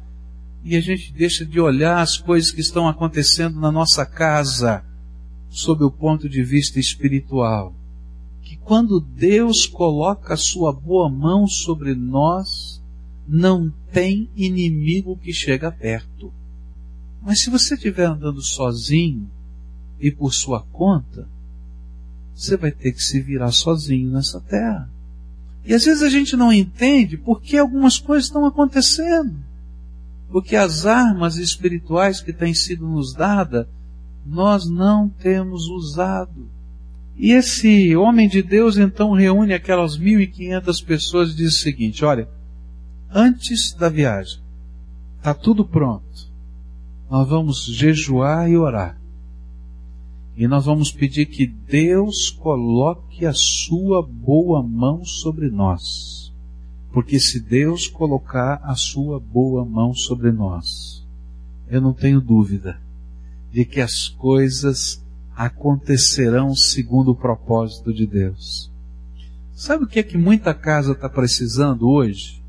E 0.64 0.76
a 0.76 0.82
gente 0.82 1.14
deixa 1.14 1.46
de 1.46 1.60
olhar 1.60 2.02
as 2.02 2.18
coisas 2.18 2.52
que 2.52 2.62
estão 2.62 2.88
acontecendo 2.88 3.60
na 3.60 3.72
nossa 3.72 4.06
casa 4.06 4.84
sob 5.50 5.84
o 5.84 5.92
ponto 5.92 6.28
de 6.28 6.44
vista 6.44 6.80
espiritual 6.80 7.74
que 8.46 8.56
quando 8.58 9.00
Deus 9.00 9.66
coloca 9.66 10.36
a 10.36 10.38
sua 10.38 10.72
boa 10.72 11.10
mão 11.10 11.48
sobre 11.48 11.96
nós, 11.96 12.80
não 13.28 13.74
tem 13.92 14.30
inimigo 14.36 15.18
que 15.18 15.34
chega 15.34 15.72
perto. 15.72 16.32
Mas 17.24 17.42
se 17.42 17.50
você 17.50 17.74
estiver 17.74 18.06
andando 18.06 18.42
sozinho 18.44 19.28
e 20.00 20.12
por 20.12 20.32
sua 20.32 20.62
conta, 20.62 21.28
você 22.36 22.56
vai 22.56 22.72
ter 22.72 22.92
que 22.92 23.02
se 23.02 23.20
virar 23.20 23.52
sozinho 23.52 24.12
nessa 24.12 24.40
terra. 24.40 24.88
E 25.66 25.74
às 25.74 25.84
vezes 25.84 26.04
a 26.04 26.10
gente 26.10 26.38
não 26.38 26.54
entende 26.54 27.18
por 27.18 27.42
que 27.42 27.58
algumas 27.58 27.98
coisas 27.98 28.26
estão 28.26 28.46
acontecendo. 28.46 29.34
Porque 30.30 30.56
as 30.56 30.86
armas 30.86 31.38
espirituais 31.38 32.22
que 32.22 32.32
têm 32.32 32.54
sido 32.54 32.88
nos 32.88 33.14
dadas, 33.14 33.66
nós 34.24 34.70
não 34.70 35.10
temos 35.10 35.68
usado. 35.68 36.55
E 37.18 37.32
esse 37.32 37.96
homem 37.96 38.28
de 38.28 38.42
Deus 38.42 38.78
então 38.78 39.14
reúne 39.14 39.54
aquelas 39.54 39.98
1.500 39.98 40.86
pessoas 40.86 41.32
e 41.32 41.36
diz 41.36 41.56
o 41.56 41.60
seguinte: 41.60 42.04
olha, 42.04 42.28
antes 43.10 43.74
da 43.74 43.88
viagem, 43.88 44.40
está 45.18 45.34
tudo 45.34 45.66
pronto. 45.66 46.04
Nós 47.10 47.28
vamos 47.28 47.66
jejuar 47.66 48.50
e 48.50 48.58
orar. 48.58 49.00
E 50.36 50.48
nós 50.48 50.66
vamos 50.66 50.92
pedir 50.92 51.28
que 51.28 51.48
Deus 51.48 52.30
coloque 52.30 53.26
a 53.26 53.34
sua 53.34 54.02
boa 54.04 54.62
mão 54.62 55.06
sobre 55.06 55.50
nós. 55.50 56.34
Porque 56.92 57.20
se 57.20 57.40
Deus 57.40 57.88
colocar 57.88 58.60
a 58.64 58.76
sua 58.76 59.20
boa 59.20 59.64
mão 59.64 59.94
sobre 59.94 60.32
nós, 60.32 61.06
eu 61.70 61.80
não 61.80 61.94
tenho 61.94 62.20
dúvida 62.20 62.80
de 63.52 63.64
que 63.64 63.80
as 63.80 64.10
coisas 64.10 65.05
acontecerão 65.36 66.56
segundo 66.56 67.12
o 67.12 67.16
propósito 67.16 67.94
de 67.94 68.08
Deus. 68.08 68.72
Sabe 69.54 69.84
o 69.84 69.88
que 69.88 70.00
é 70.00 70.04
que 70.04 70.18
muita 70.18 70.54
casa 70.54 70.94
está 70.94 71.10
precisando 71.10 71.90
hoje? 71.90 72.42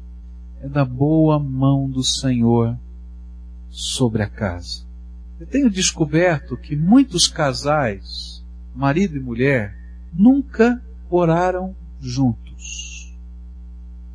É 0.60 0.68
da 0.68 0.84
boa 0.84 1.38
mão 1.38 1.88
do 1.88 2.02
Senhor 2.02 2.78
sobre 3.70 4.22
a 4.22 4.28
casa. 4.28 4.84
Eu 5.38 5.46
tenho 5.46 5.68
descoberto 5.68 6.56
que 6.56 6.74
muitos 6.74 7.26
casais, 7.26 8.42
marido 8.74 9.16
e 9.16 9.20
mulher, 9.20 9.76
nunca 10.12 10.82
oraram 11.10 11.74
juntos. 12.00 13.14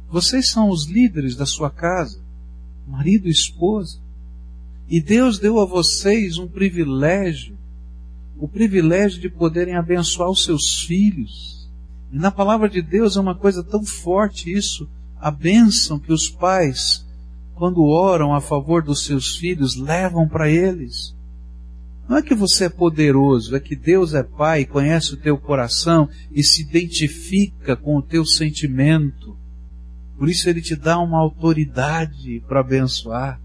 Vocês 0.10 0.50
são 0.50 0.70
os 0.70 0.88
líderes 0.88 1.36
da 1.36 1.46
sua 1.46 1.70
casa, 1.70 2.20
marido 2.88 3.28
e 3.28 3.32
esposa. 3.32 4.00
E 4.90 5.00
Deus 5.00 5.40
deu 5.40 5.60
a 5.60 5.66
vocês 5.66 6.38
um 6.38 6.48
privilégio, 6.48 7.56
o 8.42 8.48
privilégio 8.48 9.22
de 9.22 9.30
poderem 9.30 9.78
abençoar 9.78 10.30
os 10.30 10.44
seus 10.44 10.84
filhos. 10.84 11.70
E 12.12 12.18
na 12.18 12.30
palavra 12.32 12.68
de 12.68 12.82
Deus 12.82 13.16
é 13.16 13.22
uma 13.22 13.36
coisa 13.36 13.64
tão 13.64 13.86
forte 13.86 14.52
isso, 14.52 14.90
a 15.18 15.32
bênção 15.32 15.98
que 15.98 16.12
os 16.12 16.28
pais 16.28 17.06
quando 17.62 17.84
oram 17.84 18.34
a 18.34 18.42
favor 18.42 18.82
dos 18.82 19.06
seus 19.06 19.38
filhos, 19.38 19.76
levam 19.76 20.28
para 20.28 20.50
eles. 20.50 21.16
Não 22.10 22.18
é 22.18 22.22
que 22.24 22.34
você 22.34 22.66
é 22.66 22.70
poderoso, 22.70 23.56
é 23.56 23.60
que 23.60 23.76
Deus 23.76 24.16
é 24.16 24.24
Pai, 24.24 24.66
conhece 24.66 25.14
o 25.14 25.18
teu 25.18 25.38
coração 25.38 26.10
e 26.32 26.44
se 26.44 26.64
identifica 26.64 27.76
com 27.76 27.96
o 27.96 28.02
teu 28.02 28.26
sentimento. 28.26 29.38
Por 30.18 30.28
isso 30.28 30.50
Ele 30.50 30.60
te 30.60 30.76
dá 30.76 30.98
uma 30.98 31.20
autoridade 31.20 32.44
para 32.48 32.62
abençoar. 32.62 33.40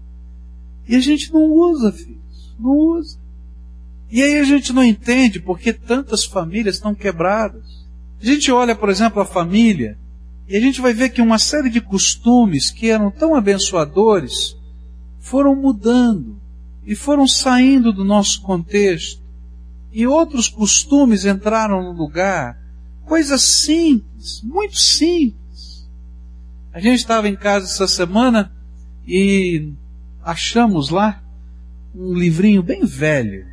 E 0.87 0.95
a 0.95 0.99
gente 0.99 1.31
não 1.31 1.51
usa, 1.51 1.91
filhos, 1.91 2.55
não 2.59 2.71
usa. 2.71 3.19
E 4.09 4.23
aí 4.23 4.39
a 4.39 4.43
gente 4.43 4.71
não 4.71 4.83
entende 4.83 5.39
porque 5.39 5.73
tantas 5.73 6.23
famílias 6.23 6.75
estão 6.75 6.95
quebradas. 6.95 7.85
A 8.21 8.25
gente 8.25 8.51
olha, 8.51 8.75
por 8.75 8.89
exemplo, 8.89 9.21
a 9.21 9.25
família 9.25 9.97
e 10.47 10.55
a 10.55 10.61
gente 10.61 10.79
vai 10.79 10.93
ver 10.93 11.09
que 11.09 11.21
uma 11.21 11.37
série 11.37 11.69
de 11.69 11.81
costumes 11.81 12.71
que 12.71 12.89
eram 12.89 13.11
tão 13.11 13.35
abençoadores 13.35 14.55
foram 15.19 15.53
mudando 15.55 16.39
e 16.85 16.95
foram 16.95 17.27
saindo 17.27 17.91
do 17.91 18.05
nosso 18.05 18.41
contexto. 18.41 19.21
E 19.91 20.07
outros 20.07 20.47
costumes 20.47 21.25
entraram 21.25 21.83
no 21.83 21.91
lugar. 21.91 22.57
Coisas 23.05 23.41
simples, 23.41 24.41
muito 24.41 24.77
simples. 24.77 25.85
A 26.71 26.79
gente 26.79 26.99
estava 26.99 27.27
em 27.27 27.35
casa 27.35 27.65
essa 27.65 27.87
semana 27.87 28.51
e 29.05 29.73
achamos 30.23 30.89
lá 30.89 31.21
um 31.93 32.13
livrinho 32.13 32.63
bem 32.63 32.85
velho, 32.85 33.47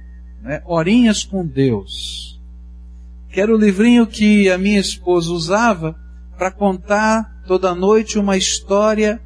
né? 0.45 0.63
Horinhas 0.67 1.25
com 1.25 1.45
Deus. 1.45 2.39
Que 3.31 3.41
era 3.41 3.53
o 3.53 3.59
livrinho 3.59 4.07
que 4.07 4.51
a 4.51 4.59
minha 4.59 4.79
esposa 4.79 5.33
usava 5.33 5.99
para 6.37 6.51
contar 6.51 7.43
toda 7.47 7.75
noite 7.75 8.19
uma 8.19 8.37
história 8.37 9.21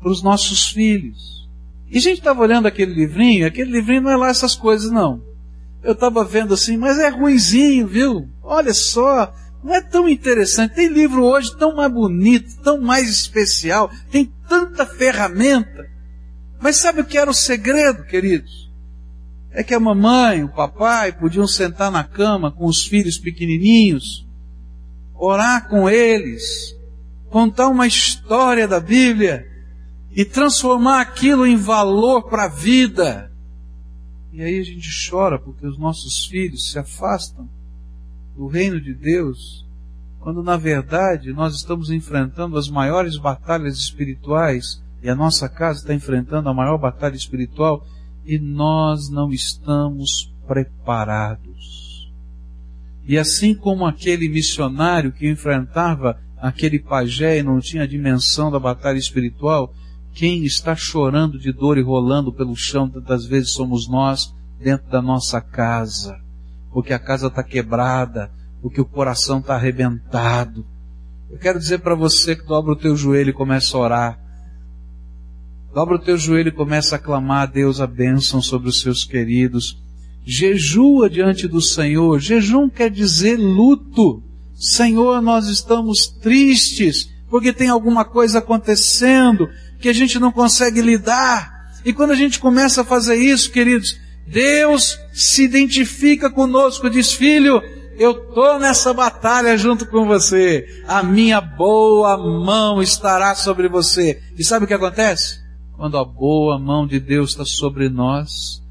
para 0.00 0.10
os 0.10 0.22
nossos 0.22 0.70
filhos. 0.70 1.48
E 1.88 1.98
a 1.98 2.00
gente 2.00 2.18
estava 2.18 2.42
olhando 2.42 2.66
aquele 2.66 2.92
livrinho, 2.92 3.46
aquele 3.46 3.70
livrinho 3.70 4.02
não 4.02 4.10
é 4.10 4.16
lá 4.16 4.28
essas 4.28 4.54
coisas 4.54 4.90
não. 4.90 5.22
Eu 5.82 5.92
estava 5.92 6.24
vendo 6.24 6.54
assim, 6.54 6.76
mas 6.76 6.98
é 6.98 7.08
ruinzinho, 7.08 7.86
viu? 7.86 8.28
Olha 8.42 8.74
só, 8.74 9.32
não 9.64 9.74
é 9.74 9.80
tão 9.80 10.08
interessante. 10.08 10.74
Tem 10.74 10.88
livro 10.88 11.24
hoje 11.24 11.56
tão 11.56 11.74
mais 11.74 11.92
bonito, 11.92 12.60
tão 12.62 12.80
mais 12.80 13.08
especial, 13.08 13.90
tem 14.10 14.30
tanta 14.48 14.84
ferramenta. 14.84 15.88
Mas 16.60 16.76
sabe 16.76 17.00
o 17.00 17.04
que 17.04 17.16
era 17.16 17.30
o 17.30 17.34
segredo, 17.34 18.04
queridos? 18.04 18.59
É 19.52 19.62
que 19.62 19.74
a 19.74 19.80
mamãe, 19.80 20.44
o 20.44 20.48
papai 20.48 21.12
podiam 21.12 21.46
sentar 21.46 21.90
na 21.90 22.04
cama 22.04 22.52
com 22.52 22.66
os 22.66 22.84
filhos 22.84 23.18
pequenininhos 23.18 24.26
orar 25.20 25.68
com 25.68 25.88
eles, 25.88 26.74
contar 27.28 27.68
uma 27.68 27.86
história 27.86 28.66
da 28.66 28.80
Bíblia 28.80 29.46
e 30.10 30.24
transformar 30.24 31.02
aquilo 31.02 31.46
em 31.46 31.56
valor 31.56 32.22
para 32.22 32.44
a 32.44 32.48
vida. 32.48 33.30
E 34.32 34.42
aí 34.42 34.58
a 34.58 34.64
gente 34.64 34.88
chora 35.08 35.38
porque 35.38 35.66
os 35.66 35.78
nossos 35.78 36.24
filhos 36.24 36.70
se 36.70 36.78
afastam 36.78 37.46
do 38.34 38.46
reino 38.46 38.80
de 38.80 38.94
Deus, 38.94 39.66
quando 40.20 40.42
na 40.42 40.56
verdade 40.56 41.32
nós 41.34 41.54
estamos 41.54 41.90
enfrentando 41.90 42.56
as 42.56 42.68
maiores 42.68 43.18
batalhas 43.18 43.76
espirituais 43.76 44.82
e 45.02 45.10
a 45.10 45.14
nossa 45.14 45.48
casa 45.48 45.80
está 45.80 45.92
enfrentando 45.92 46.48
a 46.48 46.54
maior 46.54 46.78
batalha 46.78 47.16
espiritual 47.16 47.86
e 48.24 48.38
nós 48.38 49.08
não 49.10 49.30
estamos 49.30 50.32
preparados. 50.46 52.10
E 53.04 53.18
assim 53.18 53.54
como 53.54 53.86
aquele 53.86 54.28
missionário 54.28 55.12
que 55.12 55.28
enfrentava 55.28 56.18
aquele 56.36 56.78
pajé 56.78 57.38
e 57.38 57.42
não 57.42 57.60
tinha 57.60 57.82
a 57.82 57.86
dimensão 57.86 58.50
da 58.50 58.58
batalha 58.58 58.98
espiritual, 58.98 59.74
quem 60.12 60.44
está 60.44 60.74
chorando 60.74 61.38
de 61.38 61.52
dor 61.52 61.78
e 61.78 61.82
rolando 61.82 62.32
pelo 62.32 62.56
chão 62.56 62.88
tantas 62.88 63.26
vezes 63.26 63.50
somos 63.50 63.88
nós 63.88 64.34
dentro 64.60 64.90
da 64.90 65.00
nossa 65.00 65.40
casa, 65.40 66.18
porque 66.72 66.92
a 66.92 66.98
casa 66.98 67.28
está 67.28 67.42
quebrada, 67.42 68.30
porque 68.60 68.80
o 68.80 68.84
coração 68.84 69.38
está 69.38 69.54
arrebentado. 69.54 70.66
Eu 71.30 71.38
quero 71.38 71.58
dizer 71.58 71.78
para 71.78 71.94
você 71.94 72.34
que 72.34 72.46
dobra 72.46 72.72
o 72.72 72.76
teu 72.76 72.96
joelho 72.96 73.30
e 73.30 73.34
começa 73.34 73.76
a 73.76 73.80
orar. 73.80 74.29
Dobra 75.72 75.96
o 75.96 76.00
teu 76.00 76.18
joelho 76.18 76.48
e 76.48 76.52
começa 76.52 76.96
a 76.96 76.98
clamar 76.98 77.42
a 77.42 77.46
Deus 77.46 77.80
a 77.80 77.86
bênção 77.86 78.42
sobre 78.42 78.68
os 78.68 78.80
seus 78.80 79.04
queridos 79.04 79.76
jejua 80.24 81.08
diante 81.08 81.48
do 81.48 81.60
Senhor. 81.60 82.18
Jejum 82.20 82.68
quer 82.68 82.90
dizer 82.90 83.36
luto. 83.36 84.22
Senhor, 84.54 85.22
nós 85.22 85.48
estamos 85.48 86.06
tristes 86.06 87.08
porque 87.28 87.52
tem 87.52 87.68
alguma 87.68 88.04
coisa 88.04 88.38
acontecendo 88.38 89.48
que 89.80 89.88
a 89.88 89.92
gente 89.92 90.18
não 90.18 90.30
consegue 90.30 90.82
lidar. 90.82 91.72
E 91.84 91.92
quando 91.92 92.10
a 92.10 92.16
gente 92.16 92.38
começa 92.38 92.82
a 92.82 92.84
fazer 92.84 93.16
isso, 93.16 93.50
queridos, 93.50 93.98
Deus 94.26 94.98
se 95.12 95.44
identifica 95.44 96.28
conosco, 96.28 96.90
diz, 96.90 97.12
filho, 97.12 97.62
eu 97.96 98.14
tô 98.14 98.58
nessa 98.58 98.92
batalha 98.92 99.56
junto 99.56 99.86
com 99.86 100.06
você. 100.06 100.66
A 100.86 101.02
minha 101.02 101.40
boa 101.40 102.16
mão 102.18 102.82
estará 102.82 103.34
sobre 103.34 103.68
você. 103.68 104.20
E 104.38 104.44
sabe 104.44 104.64
o 104.64 104.68
que 104.68 104.74
acontece? 104.74 105.40
Quando 105.80 105.96
a 105.96 106.04
boa 106.04 106.58
mão 106.58 106.86
de 106.86 107.00
Deus 107.00 107.30
está 107.30 107.42
sobre 107.42 107.88
nós, 107.88 108.62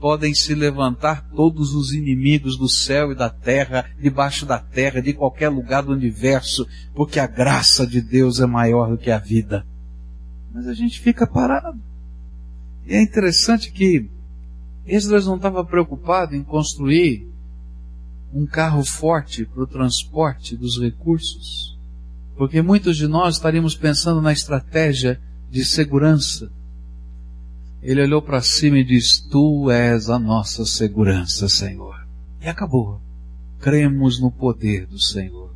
podem 0.00 0.32
se 0.32 0.54
levantar 0.54 1.28
todos 1.36 1.74
os 1.74 1.92
inimigos 1.92 2.56
do 2.56 2.66
céu 2.66 3.12
e 3.12 3.14
da 3.14 3.28
terra, 3.28 3.84
debaixo 4.00 4.46
da 4.46 4.58
terra, 4.58 5.02
de 5.02 5.12
qualquer 5.12 5.50
lugar 5.50 5.82
do 5.82 5.92
universo, 5.92 6.66
porque 6.94 7.20
a 7.20 7.26
graça 7.26 7.86
de 7.86 8.00
Deus 8.00 8.40
é 8.40 8.46
maior 8.46 8.88
do 8.88 8.96
que 8.96 9.10
a 9.10 9.18
vida. 9.18 9.66
Mas 10.50 10.66
a 10.66 10.72
gente 10.72 10.98
fica 10.98 11.26
parado. 11.26 11.78
E 12.86 12.94
é 12.94 13.02
interessante 13.02 13.70
que 13.70 14.08
Esdras 14.86 15.26
não 15.26 15.36
estava 15.36 15.62
preocupado 15.62 16.34
em 16.34 16.42
construir 16.42 17.28
um 18.32 18.46
carro 18.46 18.82
forte 18.82 19.44
para 19.44 19.62
o 19.62 19.66
transporte 19.66 20.56
dos 20.56 20.80
recursos, 20.80 21.78
porque 22.34 22.62
muitos 22.62 22.96
de 22.96 23.06
nós 23.06 23.34
estaríamos 23.34 23.74
pensando 23.74 24.22
na 24.22 24.32
estratégia 24.32 25.20
de 25.50 25.64
segurança 25.64 26.50
ele 27.86 28.02
olhou 28.02 28.20
para 28.20 28.42
cima 28.42 28.78
e 28.78 28.84
disse: 28.84 29.28
Tu 29.28 29.70
és 29.70 30.10
a 30.10 30.18
nossa 30.18 30.64
segurança, 30.64 31.48
Senhor. 31.48 32.04
E 32.40 32.48
acabou. 32.48 33.00
Cremos 33.60 34.20
no 34.20 34.28
poder 34.28 34.86
do 34.86 34.98
Senhor. 34.98 35.54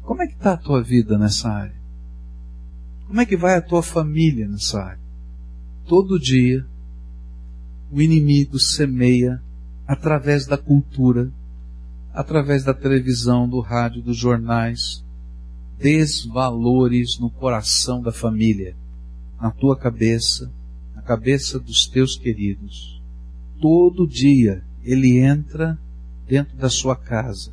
Como 0.00 0.22
é 0.22 0.26
que 0.26 0.32
está 0.32 0.54
a 0.54 0.56
tua 0.56 0.82
vida 0.82 1.18
nessa 1.18 1.50
área? 1.50 1.76
Como 3.06 3.20
é 3.20 3.26
que 3.26 3.36
vai 3.36 3.56
a 3.56 3.60
tua 3.60 3.82
família 3.82 4.48
nessa 4.48 4.82
área? 4.82 5.02
Todo 5.86 6.18
dia, 6.18 6.64
o 7.90 8.00
inimigo 8.00 8.58
semeia 8.58 9.38
através 9.86 10.46
da 10.46 10.56
cultura, 10.56 11.30
através 12.14 12.64
da 12.64 12.72
televisão, 12.72 13.46
do 13.46 13.60
rádio, 13.60 14.00
dos 14.00 14.16
jornais, 14.16 15.04
desvalores 15.78 17.18
no 17.18 17.30
coração 17.30 18.00
da 18.00 18.12
família, 18.12 18.76
na 19.40 19.50
tua 19.50 19.76
cabeça, 19.76 20.50
cabeça 21.02 21.58
dos 21.58 21.86
teus 21.86 22.16
queridos. 22.16 23.00
Todo 23.60 24.06
dia 24.06 24.62
ele 24.82 25.18
entra 25.18 25.78
dentro 26.26 26.56
da 26.56 26.70
sua 26.70 26.96
casa. 26.96 27.52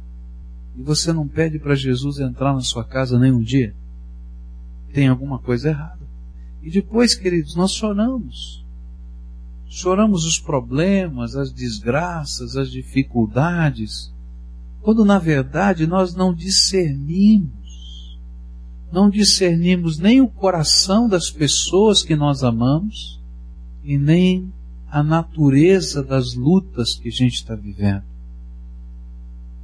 E 0.76 0.82
você 0.82 1.12
não 1.12 1.28
pede 1.28 1.60
para 1.60 1.76
Jesus 1.76 2.20
entrar 2.20 2.54
na 2.54 2.62
sua 2.62 2.84
casa 2.84 3.20
nem 3.20 3.32
um 3.32 3.42
dia? 3.42 3.76
Tem 4.94 5.08
alguma 5.08 5.40
coisa 5.40 5.70
errada. 5.70 6.00
E 6.62 6.70
depois, 6.70 7.16
queridos, 7.16 7.56
nós 7.56 7.72
choramos. 7.72 8.66
Choramos 9.68 10.26
os 10.26 10.40
problemas, 10.40 11.36
as 11.36 11.52
desgraças, 11.52 12.56
as 12.56 12.72
dificuldades, 12.72 14.12
quando 14.82 15.06
na 15.06 15.20
verdade 15.20 15.86
nós 15.86 16.16
não 16.16 16.34
discernimos. 16.34 17.59
Não 18.92 19.10
discernimos 19.10 20.00
nem 20.00 20.22
o 20.22 20.28
coração 20.28 21.08
das 21.08 21.30
pessoas 21.30 22.02
que 22.02 22.16
nós 22.16 22.44
amamos, 22.44 23.20
e 23.84 23.98
nem 23.98 24.52
a 24.92 25.04
natureza 25.04 26.04
das 26.04 26.34
lutas 26.34 26.96
que 26.96 27.10
a 27.10 27.12
gente 27.12 27.36
está 27.36 27.56
vivendo. 27.56 28.04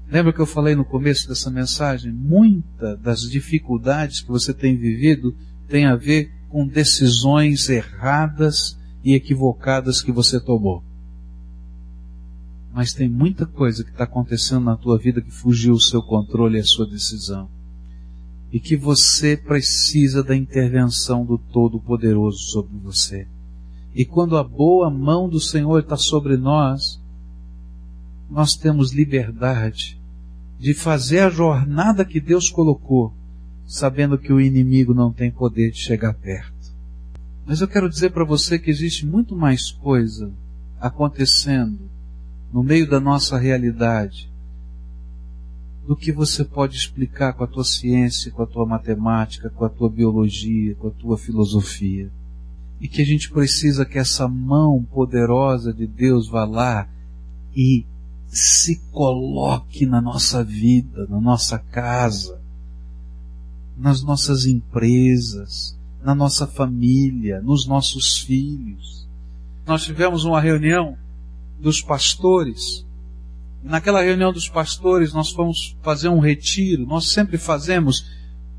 Lembra 0.10 0.32
que 0.32 0.40
eu 0.40 0.46
falei 0.46 0.76
no 0.76 0.86
começo 0.86 1.28
dessa 1.28 1.50
mensagem? 1.50 2.12
Muita 2.12 2.96
das 2.98 3.22
dificuldades 3.22 4.22
que 4.22 4.28
você 4.28 4.54
tem 4.54 4.78
vivido 4.78 5.36
tem 5.68 5.86
a 5.86 5.96
ver 5.96 6.32
com 6.50 6.68
decisões 6.68 7.70
erradas 7.70 8.78
e 9.04 9.14
equivocadas 9.14 10.02
que 10.02 10.12
você 10.12 10.40
tomou. 10.40 10.84
Mas 12.72 12.94
tem 12.94 13.10
muita 13.10 13.46
coisa 13.46 13.84
que 13.84 13.90
está 13.90 14.04
acontecendo 14.04 14.66
na 14.66 14.76
tua 14.76 14.98
vida 14.98 15.22
que 15.22 15.32
fugiu 15.32 15.74
o 15.74 15.82
seu 15.82 16.04
controle 16.04 16.58
e 16.58 16.62
a 16.62 16.66
sua 16.66 16.86
decisão. 16.86 17.50
E 18.56 18.60
que 18.62 18.78
você 18.78 19.36
precisa 19.36 20.24
da 20.24 20.34
intervenção 20.34 21.26
do 21.26 21.38
Todo-Poderoso 21.38 22.38
sobre 22.38 22.78
você. 22.78 23.28
E 23.94 24.06
quando 24.06 24.38
a 24.38 24.44
boa 24.46 24.90
mão 24.90 25.28
do 25.28 25.42
Senhor 25.42 25.80
está 25.80 25.98
sobre 25.98 26.38
nós, 26.38 26.98
nós 28.32 28.56
temos 28.56 28.94
liberdade 28.94 30.00
de 30.58 30.74
fazer 30.74 31.20
a 31.20 31.30
jornada 31.30 32.06
que 32.06 32.22
Deus 32.22 32.50
colocou, 32.50 33.14
sabendo 33.68 34.18
que 34.18 34.32
o 34.32 34.40
inimigo 34.40 34.94
não 34.94 35.12
tem 35.12 35.30
poder 35.30 35.72
de 35.72 35.80
chegar 35.80 36.14
perto. 36.14 36.74
Mas 37.46 37.60
eu 37.60 37.68
quero 37.68 37.90
dizer 37.90 38.12
para 38.12 38.24
você 38.24 38.58
que 38.58 38.72
existe 38.72 39.06
muito 39.06 39.36
mais 39.36 39.70
coisa 39.70 40.32
acontecendo 40.80 41.90
no 42.54 42.64
meio 42.64 42.90
da 42.90 43.02
nossa 43.02 43.38
realidade 43.38 44.34
do 45.86 45.96
que 45.96 46.12
você 46.12 46.44
pode 46.44 46.76
explicar 46.76 47.34
com 47.34 47.44
a 47.44 47.48
tua 47.48 47.64
ciência, 47.64 48.32
com 48.32 48.44
a 48.44 48.48
tua 48.48 48.66
matemática, 48.66 49.50
com 49.50 49.66
a 49.66 49.70
tua 49.70 49.90
biologia, 49.90 50.76
com 50.76 50.88
a 50.88 50.92
tua 50.92 51.18
filosofia 51.18 52.12
e 52.80 52.88
que 52.88 53.02
a 53.02 53.06
gente 53.06 53.32
precisa 53.32 53.86
que 53.86 53.98
essa 53.98 54.28
mão 54.28 54.84
poderosa 54.84 55.74
de 55.74 55.88
Deus 55.88 56.28
vá 56.28 56.46
lá 56.46 56.88
e 57.56 57.86
se 58.28 58.82
coloque 58.92 59.86
na 59.86 60.02
nossa 60.02 60.44
vida, 60.44 61.08
na 61.08 61.20
nossa 61.20 61.58
casa, 61.58 62.40
nas 63.78 64.04
nossas 64.04 64.46
empresas, 64.46 65.78
na 66.04 66.14
nossa 66.14 66.46
família, 66.46 67.42
nos 67.42 67.66
nossos 67.66 68.20
filhos. 68.20 69.08
Nós 69.66 69.84
tivemos 69.84 70.26
uma 70.26 70.42
reunião 70.42 70.98
dos 71.60 71.82
pastores. 71.82 72.85
Naquela 73.66 74.02
reunião 74.02 74.32
dos 74.32 74.48
pastores 74.48 75.12
nós 75.12 75.32
fomos 75.32 75.76
fazer 75.82 76.08
um 76.08 76.20
retiro. 76.20 76.86
Nós 76.86 77.12
sempre 77.12 77.38
fazemos 77.38 78.06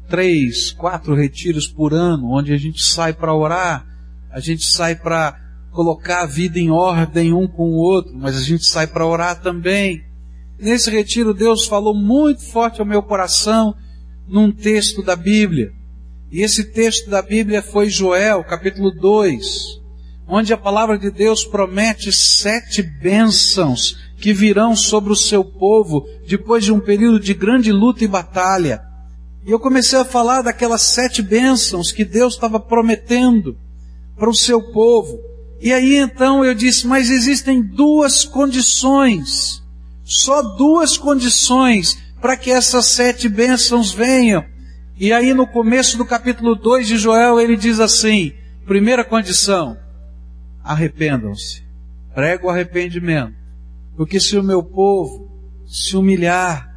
três, 0.08 0.72
quatro 0.72 1.14
retiros 1.14 1.66
por 1.66 1.94
ano, 1.94 2.30
onde 2.32 2.52
a 2.52 2.58
gente 2.58 2.82
sai 2.82 3.12
para 3.12 3.34
orar 3.34 3.96
a 4.36 4.40
gente 4.40 4.66
sai 4.66 4.94
para 4.94 5.34
colocar 5.72 6.20
a 6.20 6.26
vida 6.26 6.58
em 6.58 6.70
ordem 6.70 7.32
um 7.32 7.48
com 7.48 7.70
o 7.70 7.76
outro, 7.76 8.12
mas 8.14 8.36
a 8.36 8.42
gente 8.42 8.66
sai 8.66 8.86
para 8.86 9.06
orar 9.06 9.40
também. 9.40 10.04
Nesse 10.58 10.90
retiro, 10.90 11.32
Deus 11.32 11.66
falou 11.66 11.94
muito 11.94 12.42
forte 12.42 12.78
ao 12.78 12.86
meu 12.86 13.02
coração 13.02 13.74
num 14.28 14.52
texto 14.52 15.02
da 15.02 15.16
Bíblia. 15.16 15.72
E 16.30 16.42
esse 16.42 16.64
texto 16.64 17.08
da 17.08 17.22
Bíblia 17.22 17.62
foi 17.62 17.88
Joel, 17.88 18.44
capítulo 18.44 18.90
2, 18.90 19.80
onde 20.28 20.52
a 20.52 20.58
palavra 20.58 20.98
de 20.98 21.10
Deus 21.10 21.42
promete 21.42 22.12
sete 22.12 22.82
bênçãos 22.82 23.96
que 24.16 24.32
virão 24.32 24.74
sobre 24.74 25.12
o 25.12 25.16
seu 25.16 25.44
povo 25.44 26.06
depois 26.26 26.64
de 26.64 26.72
um 26.72 26.80
período 26.80 27.20
de 27.20 27.34
grande 27.34 27.70
luta 27.70 28.04
e 28.04 28.08
batalha. 28.08 28.82
E 29.46 29.50
eu 29.50 29.60
comecei 29.60 29.98
a 29.98 30.04
falar 30.04 30.42
daquelas 30.42 30.82
sete 30.82 31.22
bênçãos 31.22 31.92
que 31.92 32.04
Deus 32.04 32.34
estava 32.34 32.58
prometendo 32.58 33.56
para 34.16 34.30
o 34.30 34.34
seu 34.34 34.60
povo. 34.72 35.20
E 35.60 35.72
aí 35.72 35.96
então 35.96 36.44
eu 36.44 36.54
disse, 36.54 36.86
mas 36.86 37.10
existem 37.10 37.62
duas 37.62 38.24
condições, 38.24 39.62
só 40.04 40.42
duas 40.42 40.96
condições 40.96 41.98
para 42.20 42.36
que 42.36 42.50
essas 42.50 42.86
sete 42.86 43.28
bênçãos 43.28 43.92
venham. 43.92 44.44
E 44.98 45.12
aí 45.12 45.32
no 45.32 45.46
começo 45.46 45.96
do 45.96 46.04
capítulo 46.04 46.54
2 46.54 46.88
de 46.88 46.98
Joel 46.98 47.40
ele 47.40 47.56
diz 47.56 47.80
assim, 47.80 48.32
primeira 48.66 49.04
condição, 49.04 49.76
arrependam-se, 50.64 51.62
prego 52.14 52.48
o 52.48 52.50
arrependimento, 52.50 53.34
porque 53.96 54.20
se 54.20 54.36
o 54.36 54.42
meu 54.42 54.62
povo 54.62 55.30
se 55.66 55.96
humilhar, 55.96 56.70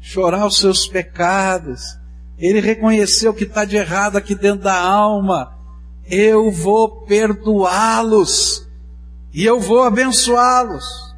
chorar 0.00 0.46
os 0.46 0.58
seus 0.58 0.86
pecados, 0.86 1.98
ele 2.38 2.60
reconheceu 2.60 3.30
o 3.30 3.34
que 3.34 3.44
está 3.44 3.64
de 3.64 3.76
errado 3.76 4.16
aqui 4.16 4.34
dentro 4.34 4.64
da 4.64 4.80
alma, 4.80 5.56
eu 6.04 6.50
vou 6.50 7.02
perdoá-los 7.02 8.66
e 9.32 9.44
eu 9.44 9.60
vou 9.60 9.82
abençoá-los. 9.82 11.14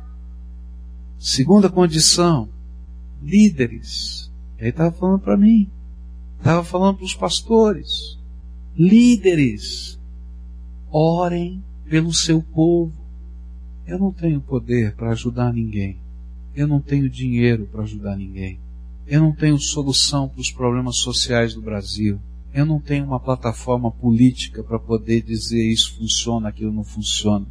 Segunda 1.19 1.71
condição, 1.71 2.49
líderes. 3.23 4.31
Ele 4.59 4.69
estava 4.69 4.93
falando 4.93 5.21
para 5.21 5.37
mim, 5.37 5.71
estava 6.39 6.63
falando 6.63 6.97
para 6.97 7.07
os 7.07 7.15
pastores. 7.15 8.19
Líderes, 8.77 9.99
orem 10.91 11.63
pelo 11.89 12.13
seu 12.13 12.43
povo. 12.43 13.04
Eu 13.87 13.99
não 13.99 14.13
tenho 14.13 14.41
poder 14.41 14.95
para 14.95 15.11
ajudar 15.11 15.53
ninguém. 15.53 15.99
Eu 16.55 16.67
não 16.67 16.81
tenho 16.81 17.09
dinheiro 17.11 17.69
para 17.71 17.83
ajudar 17.83 18.17
ninguém. 18.17 18.59
Eu 19.07 19.21
não 19.21 19.33
tenho 19.33 19.59
solução 19.59 20.29
para 20.29 20.41
os 20.41 20.51
problemas 20.51 20.97
sociais 20.97 21.55
do 21.55 21.61
Brasil. 21.61 22.19
Eu 22.53 22.65
não 22.65 22.81
tenho 22.81 23.05
uma 23.05 23.21
plataforma 23.21 23.91
política 23.91 24.63
para 24.63 24.79
poder 24.79 25.23
dizer 25.23 25.63
isso 25.63 25.97
funciona, 25.97 26.49
aquilo 26.49 26.73
não 26.73 26.85
funciona. 26.85 27.47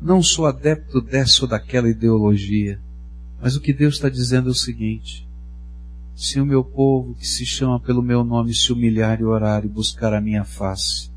Não 0.00 0.22
sou 0.22 0.46
adepto 0.46 1.00
dessa 1.00 1.42
ou 1.42 1.48
daquela 1.48 1.88
ideologia. 1.88 2.80
Mas 3.40 3.54
o 3.54 3.60
que 3.60 3.72
Deus 3.72 3.94
está 3.94 4.08
dizendo 4.08 4.48
é 4.48 4.52
o 4.52 4.54
seguinte: 4.54 5.28
se 6.14 6.40
o 6.40 6.46
meu 6.46 6.64
povo 6.64 7.14
que 7.14 7.26
se 7.26 7.44
chama 7.46 7.78
pelo 7.78 8.02
meu 8.02 8.24
nome 8.24 8.54
se 8.54 8.72
humilhar 8.72 9.20
e 9.20 9.24
orar 9.24 9.64
e 9.64 9.68
buscar 9.68 10.12
a 10.12 10.20
minha 10.20 10.44
face, 10.44 11.10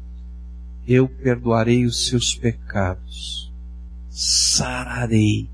eu 0.88 1.08
perdoarei 1.08 1.86
os 1.86 2.08
seus 2.08 2.36
pecados, 2.36 3.52
sararei 4.14 5.50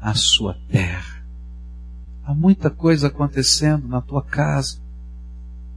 a 0.00 0.14
sua 0.14 0.58
terra. 0.68 1.24
Há 2.24 2.34
muita 2.34 2.68
coisa 2.68 3.06
acontecendo 3.06 3.86
na 3.86 4.00
tua 4.00 4.22
casa 4.22 4.82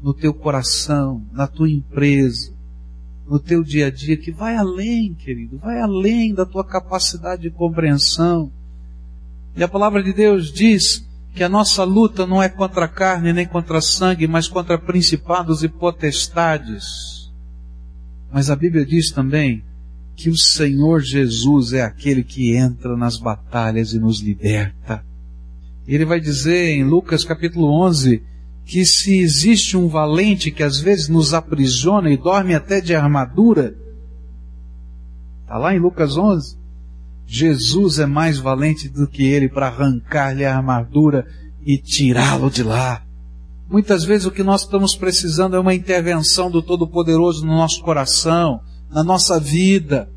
no 0.02 0.14
teu 0.14 0.34
coração, 0.34 1.24
na 1.32 1.48
tua 1.48 1.70
empresa, 1.70 2.54
no 3.28 3.40
teu 3.40 3.64
dia 3.64 3.88
a 3.88 3.92
dia, 3.92 4.18
que 4.18 4.32
vai 4.32 4.56
além, 4.56 5.14
querido, 5.14 5.58
vai 5.58 5.80
além 5.80 6.34
da 6.34 6.46
tua 6.46 6.64
capacidade 6.64 7.44
de 7.44 7.52
compreensão. 7.52 8.52
E 9.56 9.64
a 9.64 9.68
palavra 9.68 10.02
de 10.02 10.14
Deus 10.14 10.52
diz 10.52 11.06
que 11.36 11.44
a 11.44 11.50
nossa 11.50 11.84
luta 11.84 12.26
não 12.26 12.42
é 12.42 12.50
contra 12.50 12.86
a 12.86 12.88
carne 12.88 13.34
nem 13.34 13.46
contra 13.46 13.82
sangue, 13.82 14.28
mas 14.28 14.48
contra 14.48 14.78
principados 14.78 15.64
e 15.64 15.68
potestades. 15.68 17.32
Mas 18.32 18.50
a 18.50 18.56
Bíblia 18.56 18.86
diz 18.86 19.12
também 19.12 19.64
que 20.18 20.32
o 20.32 20.36
Senhor 20.36 21.00
Jesus 21.00 21.74
é 21.74 21.84
aquele 21.84 22.24
que 22.24 22.58
entra 22.58 22.98
nas 22.98 23.18
batalhas 23.18 23.94
e 23.94 24.00
nos 24.00 24.20
liberta. 24.20 25.06
Ele 25.88 26.06
vai 26.06 26.20
dizer 26.20 26.72
em 26.72 26.84
Lucas 26.84 27.24
capítulo 27.24 27.72
11, 27.86 28.24
que 28.66 28.84
se 28.84 29.20
existe 29.20 29.78
um 29.78 29.88
valente 29.88 30.50
que 30.50 30.64
às 30.64 30.80
vezes 30.80 31.08
nos 31.08 31.36
aprisiona 31.36 32.10
e 32.10 32.18
dorme 32.18 32.56
até 32.56 32.82
de 32.82 32.96
armadura, 32.96 33.76
está 35.44 35.56
lá 35.60 35.76
em 35.76 35.80
Lucas 35.80 36.18
11, 36.18 36.58
Jesus 37.28 38.00
é 38.00 38.08
mais 38.08 38.40
valente 38.40 38.90
do 38.90 39.08
que 39.08 39.24
ele 39.24 39.48
para 39.48 39.68
arrancar-lhe 39.68 40.44
a 40.44 40.58
armadura 40.58 41.28
e 41.64 41.78
tirá-lo 41.78 42.50
de 42.50 42.64
lá. 42.64 43.04
Muitas 43.70 44.04
vezes 44.04 44.26
o 44.26 44.32
que 44.32 44.44
nós 44.44 44.62
estamos 44.62 44.96
precisando 44.96 45.56
é 45.56 45.60
uma 45.60 45.76
intervenção 45.76 46.50
do 46.50 46.64
Todo-Poderoso 46.64 47.46
no 47.46 47.56
nosso 47.56 47.84
coração, 47.84 48.62
na 48.90 49.04
nossa 49.04 49.40
vida. 49.40 50.10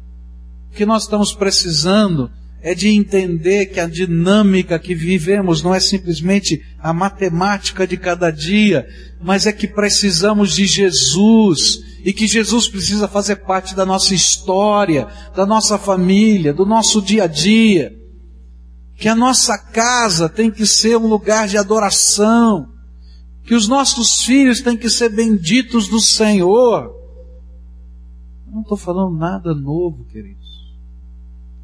O 0.71 0.75
que 0.75 0.87
nós 0.87 1.03
estamos 1.03 1.33
precisando 1.33 2.31
é 2.63 2.75
de 2.75 2.89
entender 2.89 3.67
que 3.67 3.81
a 3.81 3.87
dinâmica 3.87 4.79
que 4.79 4.95
vivemos 4.95 5.63
não 5.63 5.75
é 5.75 5.81
simplesmente 5.81 6.63
a 6.79 6.93
matemática 6.93 7.87
de 7.87 7.97
cada 7.97 8.31
dia, 8.31 8.87
mas 9.21 9.47
é 9.47 9.53
que 9.53 9.67
precisamos 9.67 10.55
de 10.55 10.67
Jesus 10.67 11.81
e 12.05 12.13
que 12.13 12.27
Jesus 12.27 12.69
precisa 12.69 13.09
fazer 13.09 13.37
parte 13.37 13.75
da 13.75 13.87
nossa 13.87 14.15
história, 14.15 15.09
da 15.35 15.47
nossa 15.47 15.79
família, 15.79 16.53
do 16.53 16.67
nosso 16.67 17.01
dia 17.01 17.25
a 17.25 17.27
dia. 17.27 17.93
Que 18.97 19.09
a 19.09 19.15
nossa 19.15 19.57
casa 19.57 20.29
tem 20.29 20.51
que 20.51 20.67
ser 20.67 20.97
um 20.97 21.07
lugar 21.07 21.49
de 21.49 21.57
adoração, 21.57 22.69
que 23.45 23.55
os 23.55 23.67
nossos 23.67 24.23
filhos 24.23 24.61
têm 24.61 24.77
que 24.77 24.91
ser 24.91 25.09
benditos 25.09 25.89
do 25.89 26.01
Senhor. 26.01 27.00
Não 28.51 28.63
estou 28.63 28.77
falando 28.77 29.17
nada 29.17 29.55
novo, 29.55 30.05
queridos. 30.07 30.75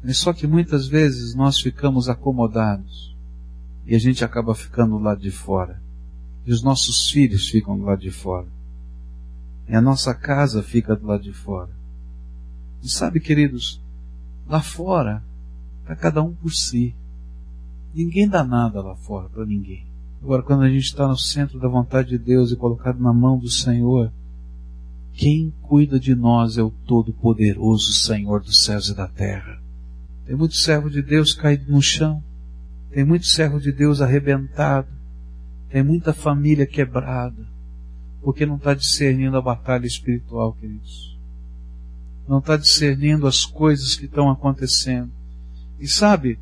É 0.03 0.13
só 0.13 0.31
que 0.31 0.47
muitas 0.47 0.87
vezes 0.87 1.35
nós 1.35 1.59
ficamos 1.59 2.07
acomodados 2.07 3.13
e 3.85 3.93
a 3.93 3.99
gente 3.99 4.23
acaba 4.23 4.55
ficando 4.55 4.97
do 4.97 5.03
lado 5.03 5.19
de 5.19 5.31
fora. 5.31 5.81
E 6.45 6.51
os 6.51 6.63
nossos 6.63 7.09
filhos 7.09 7.49
ficam 7.49 7.77
do 7.77 7.83
lado 7.83 7.99
de 7.99 8.11
fora. 8.11 8.47
E 9.67 9.75
a 9.75 9.81
nossa 9.81 10.13
casa 10.15 10.63
fica 10.63 10.95
do 10.95 11.05
lado 11.05 11.23
de 11.23 11.33
fora. 11.33 11.71
E 12.81 12.87
sabe, 12.87 13.19
queridos, 13.19 13.81
lá 14.47 14.61
fora 14.61 15.21
está 15.81 15.93
cada 15.93 16.23
um 16.23 16.33
por 16.33 16.53
si. 16.53 16.95
Ninguém 17.93 18.29
dá 18.29 18.45
nada 18.45 18.81
lá 18.81 18.95
fora 18.95 19.27
para 19.27 19.45
ninguém. 19.45 19.85
Agora, 20.23 20.41
quando 20.41 20.63
a 20.63 20.69
gente 20.69 20.85
está 20.85 21.05
no 21.05 21.17
centro 21.17 21.59
da 21.59 21.67
vontade 21.67 22.09
de 22.09 22.17
Deus 22.17 22.51
e 22.51 22.55
colocado 22.55 22.99
na 22.99 23.11
mão 23.11 23.37
do 23.37 23.49
Senhor, 23.49 24.11
quem 25.17 25.51
cuida 25.63 25.99
de 25.99 26.13
nós 26.13 26.59
é 26.59 26.61
o 26.61 26.69
Todo-Poderoso 26.69 27.91
Senhor 27.91 28.39
dos 28.39 28.63
céus 28.63 28.89
e 28.89 28.95
da 28.95 29.07
terra. 29.07 29.59
Tem 30.27 30.35
muito 30.35 30.53
servo 30.53 30.91
de 30.91 31.01
Deus 31.01 31.33
caído 31.33 31.71
no 31.71 31.81
chão, 31.81 32.23
tem 32.91 33.03
muito 33.03 33.25
servo 33.25 33.59
de 33.59 33.71
Deus 33.71 33.99
arrebentado, 33.99 34.87
tem 35.71 35.81
muita 35.81 36.13
família 36.13 36.67
quebrada, 36.67 37.47
porque 38.21 38.45
não 38.45 38.57
está 38.57 38.75
discernindo 38.75 39.35
a 39.35 39.41
batalha 39.41 39.87
espiritual, 39.87 40.53
queridos. 40.53 41.17
Não 42.27 42.37
está 42.37 42.55
discernindo 42.55 43.25
as 43.25 43.43
coisas 43.43 43.95
que 43.95 44.05
estão 44.05 44.29
acontecendo. 44.29 45.11
E 45.79 45.87
sabe, 45.87 46.37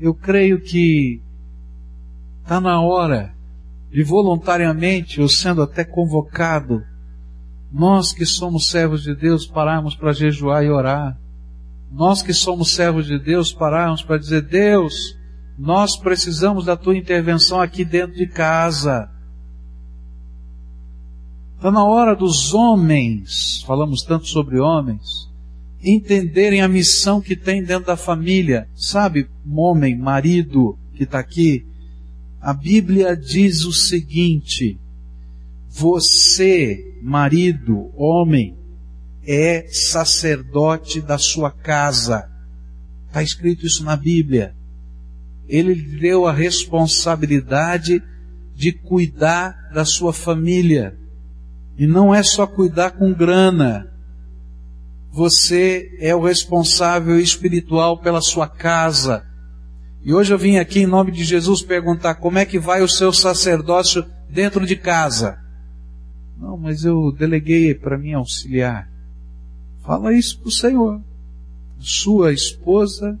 eu 0.00 0.12
creio 0.12 0.60
que 0.60 1.22
está 2.42 2.60
na 2.60 2.80
hora 2.80 3.32
de 3.92 4.02
voluntariamente, 4.02 5.20
ou 5.20 5.28
sendo 5.28 5.62
até 5.62 5.84
convocado, 5.84 6.82
nós 7.72 8.12
que 8.12 8.24
somos 8.24 8.68
servos 8.70 9.02
de 9.02 9.14
Deus 9.14 9.46
pararmos 9.46 9.94
para 9.94 10.12
jejuar 10.12 10.64
e 10.64 10.70
orar. 10.70 11.18
Nós 11.90 12.22
que 12.22 12.32
somos 12.32 12.72
servos 12.74 13.06
de 13.06 13.18
Deus 13.18 13.52
pararmos 13.52 14.02
para 14.02 14.18
dizer, 14.18 14.42
Deus, 14.42 15.16
nós 15.58 15.96
precisamos 15.96 16.64
da 16.64 16.76
tua 16.76 16.96
intervenção 16.96 17.60
aqui 17.60 17.84
dentro 17.84 18.16
de 18.16 18.26
casa. 18.26 19.10
Está 21.56 21.70
na 21.70 21.84
hora 21.84 22.14
dos 22.14 22.54
homens, 22.54 23.62
falamos 23.66 24.02
tanto 24.02 24.26
sobre 24.28 24.60
homens, 24.60 25.28
entenderem 25.82 26.60
a 26.60 26.68
missão 26.68 27.20
que 27.20 27.34
tem 27.34 27.62
dentro 27.62 27.86
da 27.86 27.96
família. 27.96 28.68
Sabe, 28.76 29.28
homem, 29.50 29.96
marido 29.98 30.78
que 30.94 31.02
está 31.02 31.18
aqui, 31.18 31.66
a 32.40 32.54
Bíblia 32.54 33.16
diz 33.16 33.64
o 33.64 33.72
seguinte: 33.72 34.78
você, 35.68 36.87
marido, 37.02 37.90
homem, 37.96 38.56
é 39.26 39.66
sacerdote 39.68 41.00
da 41.00 41.18
sua 41.18 41.50
casa. 41.50 42.28
Está 43.06 43.22
escrito 43.22 43.66
isso 43.66 43.84
na 43.84 43.96
Bíblia. 43.96 44.54
Ele 45.46 45.74
lhe 45.74 45.98
deu 45.98 46.26
a 46.26 46.32
responsabilidade 46.32 48.02
de 48.54 48.72
cuidar 48.72 49.70
da 49.72 49.84
sua 49.84 50.12
família. 50.12 50.98
E 51.78 51.86
não 51.86 52.14
é 52.14 52.22
só 52.22 52.46
cuidar 52.46 52.92
com 52.92 53.12
grana. 53.12 53.86
Você 55.10 55.96
é 56.00 56.14
o 56.14 56.22
responsável 56.22 57.18
espiritual 57.18 57.98
pela 57.98 58.20
sua 58.20 58.48
casa. 58.48 59.24
E 60.02 60.12
hoje 60.12 60.32
eu 60.32 60.38
vim 60.38 60.56
aqui 60.56 60.80
em 60.80 60.86
nome 60.86 61.12
de 61.12 61.24
Jesus 61.24 61.62
perguntar 61.62 62.16
como 62.16 62.38
é 62.38 62.44
que 62.44 62.58
vai 62.58 62.82
o 62.82 62.88
seu 62.88 63.12
sacerdócio 63.12 64.04
dentro 64.30 64.66
de 64.66 64.76
casa. 64.76 65.38
Não, 66.38 66.56
mas 66.56 66.84
eu 66.84 67.10
deleguei 67.12 67.74
para 67.74 67.98
mim 67.98 68.12
auxiliar. 68.12 68.88
Fala 69.82 70.12
isso 70.12 70.38
para 70.38 70.48
o 70.48 70.52
Senhor. 70.52 71.00
Sua 71.78 72.32
esposa 72.32 73.18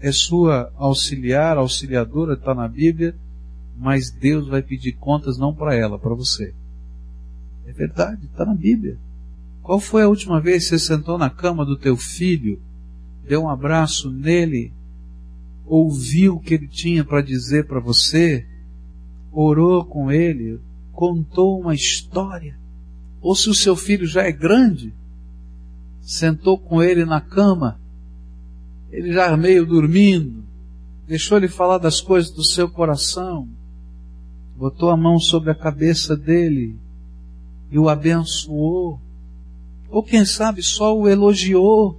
é 0.00 0.12
sua 0.12 0.72
auxiliar, 0.76 1.56
auxiliadora, 1.56 2.34
está 2.34 2.54
na 2.54 2.68
Bíblia, 2.68 3.14
mas 3.78 4.10
Deus 4.10 4.48
vai 4.48 4.62
pedir 4.62 4.92
contas 4.92 5.38
não 5.38 5.54
para 5.54 5.74
ela, 5.74 5.98
para 5.98 6.14
você. 6.14 6.54
É 7.66 7.72
verdade, 7.72 8.26
está 8.26 8.44
na 8.44 8.54
Bíblia. 8.54 8.98
Qual 9.62 9.78
foi 9.78 10.02
a 10.02 10.08
última 10.08 10.40
vez 10.40 10.64
que 10.64 10.70
você 10.70 10.78
sentou 10.78 11.16
na 11.16 11.30
cama 11.30 11.64
do 11.64 11.76
teu 11.76 11.96
filho, 11.96 12.60
deu 13.26 13.42
um 13.42 13.48
abraço 13.48 14.10
nele 14.10 14.72
ouviu 15.70 16.34
o 16.34 16.40
que 16.40 16.54
ele 16.54 16.66
tinha 16.66 17.04
para 17.04 17.22
dizer 17.22 17.64
para 17.66 17.78
você, 17.78 18.44
orou 19.30 19.84
com 19.84 20.10
ele, 20.10 20.58
contou 21.00 21.58
uma 21.58 21.74
história. 21.74 22.58
Ou 23.22 23.34
se 23.34 23.48
o 23.48 23.54
seu 23.54 23.74
filho 23.74 24.06
já 24.06 24.22
é 24.22 24.30
grande, 24.30 24.92
sentou 26.02 26.58
com 26.58 26.82
ele 26.82 27.06
na 27.06 27.22
cama, 27.22 27.80
ele 28.90 29.10
já 29.10 29.34
meio 29.34 29.64
dormindo, 29.64 30.44
deixou 31.06 31.38
ele 31.38 31.48
falar 31.48 31.78
das 31.78 32.02
coisas 32.02 32.30
do 32.30 32.44
seu 32.44 32.68
coração, 32.68 33.48
botou 34.54 34.90
a 34.90 34.96
mão 34.96 35.18
sobre 35.18 35.50
a 35.50 35.54
cabeça 35.54 36.14
dele 36.14 36.76
e 37.70 37.78
o 37.78 37.88
abençoou. 37.88 39.00
Ou 39.88 40.02
quem 40.02 40.26
sabe 40.26 40.62
só 40.62 40.94
o 40.94 41.08
elogiou 41.08 41.98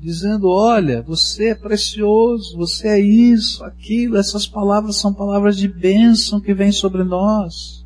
dizendo: 0.00 0.48
Olha, 0.48 1.02
você 1.02 1.48
é 1.48 1.54
precioso, 1.56 2.56
você 2.56 2.86
é 2.86 3.00
isso, 3.00 3.64
aquilo. 3.64 4.16
Essas 4.16 4.46
palavras 4.46 5.00
são 5.00 5.12
palavras 5.12 5.56
de 5.56 5.66
bênção 5.66 6.40
que 6.40 6.54
vêm 6.54 6.70
sobre 6.70 7.02
nós, 7.02 7.79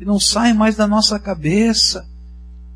que 0.00 0.04
não 0.06 0.18
saem 0.18 0.54
mais 0.54 0.76
da 0.76 0.88
nossa 0.88 1.20
cabeça, 1.20 2.08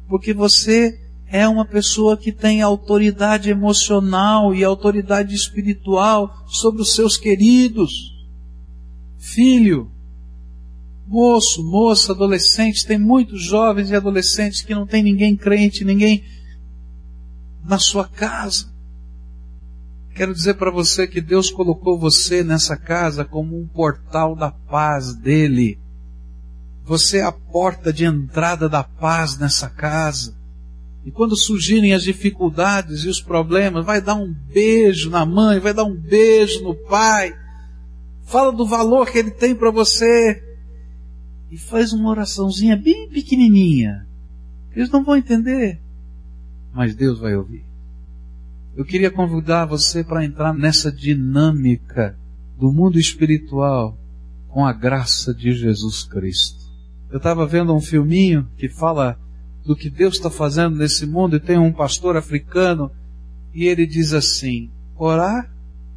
porque 0.07 0.35
você 0.35 1.01
é 1.27 1.49
uma 1.49 1.65
pessoa 1.65 2.19
que 2.19 2.31
tem 2.31 2.61
autoridade 2.61 3.49
emocional 3.49 4.55
e 4.55 4.63
autoridade 4.63 5.35
espiritual 5.35 6.45
sobre 6.47 6.83
os 6.83 6.95
seus 6.95 7.17
queridos. 7.17 8.13
Filho, 9.17 9.91
moço, 11.07 11.65
moça, 11.65 12.13
adolescente, 12.13 12.87
tem 12.87 12.99
muitos 12.99 13.43
jovens 13.43 13.89
e 13.89 13.97
adolescentes 13.97 14.61
que 14.61 14.75
não 14.75 14.87
tem 14.87 15.03
ninguém 15.03 15.35
crente, 15.35 15.83
ninguém 15.83 16.23
na 17.65 17.79
sua 17.79 18.07
casa. 18.07 18.71
Quero 20.15 20.35
dizer 20.35 20.57
para 20.57 20.71
você 20.71 21.07
que 21.07 21.23
Deus 21.23 21.51
colocou 21.51 21.99
você 21.99 22.45
nessa 22.45 22.77
casa 22.77 23.25
como 23.25 23.59
um 23.59 23.67
portal 23.67 24.37
da 24.37 24.51
paz 24.51 25.17
dele. 25.17 25.83
Você 26.85 27.19
é 27.19 27.23
a 27.23 27.33
porta 27.33 27.93
de 27.93 28.05
entrada 28.05 28.69
da 28.69 28.85
paz 28.85 29.39
nessa 29.39 29.69
casa. 29.69 30.37
E 31.05 31.11
quando 31.11 31.37
surgirem 31.37 31.93
as 31.93 32.03
dificuldades 32.03 33.05
e 33.05 33.09
os 33.09 33.21
problemas, 33.21 33.85
vai 33.85 34.01
dar 34.01 34.15
um 34.15 34.33
beijo 34.33 35.11
na 35.11 35.25
mãe, 35.27 35.59
vai 35.59 35.75
dar 35.75 35.85
um 35.85 35.95
beijo 35.95 36.63
no 36.63 36.75
pai. 36.75 37.35
Fala 38.23 38.53
do 38.53 38.67
valor 38.67 39.11
que 39.11 39.19
ele 39.19 39.31
tem 39.31 39.55
para 39.55 39.71
você. 39.71 40.43
E 41.51 41.59
faz 41.59 41.93
uma 41.93 42.11
oraçãozinha 42.11 42.77
bem 42.77 43.09
pequenininha. 43.09 44.07
Eles 44.75 44.91
não 44.91 45.05
vão 45.05 45.17
entender 45.17 45.81
mas 46.75 46.95
Deus 46.95 47.21
vai 47.21 47.37
ouvir. 47.37 47.65
Eu 48.77 48.85
queria 48.85 49.11
convidar 49.11 49.65
você 49.65 50.03
para 50.03 50.25
entrar 50.25 50.53
nessa 50.53 50.91
dinâmica 50.91 52.19
do 52.59 52.73
mundo 52.73 52.99
espiritual 52.99 53.97
com 54.49 54.67
a 54.67 54.73
graça 54.73 55.33
de 55.33 55.53
Jesus 55.53 56.03
Cristo. 56.03 56.64
Eu 57.15 57.19
estava 57.19 57.47
vendo 57.47 57.73
um 57.73 57.81
filminho 57.81 58.45
que 58.59 58.69
fala 58.69 59.17
do 59.65 59.77
que 59.77 59.89
Deus 59.89 60.17
está 60.17 60.29
fazendo 60.29 60.75
nesse 60.75 61.07
mundo 61.07 61.37
e 61.37 61.41
tem 61.41 61.57
um 61.57 61.73
pastor 61.73 62.17
africano 62.17 62.91
e 63.55 63.67
ele 63.67 63.87
diz 63.87 64.13
assim: 64.13 64.69
orar 64.97 65.49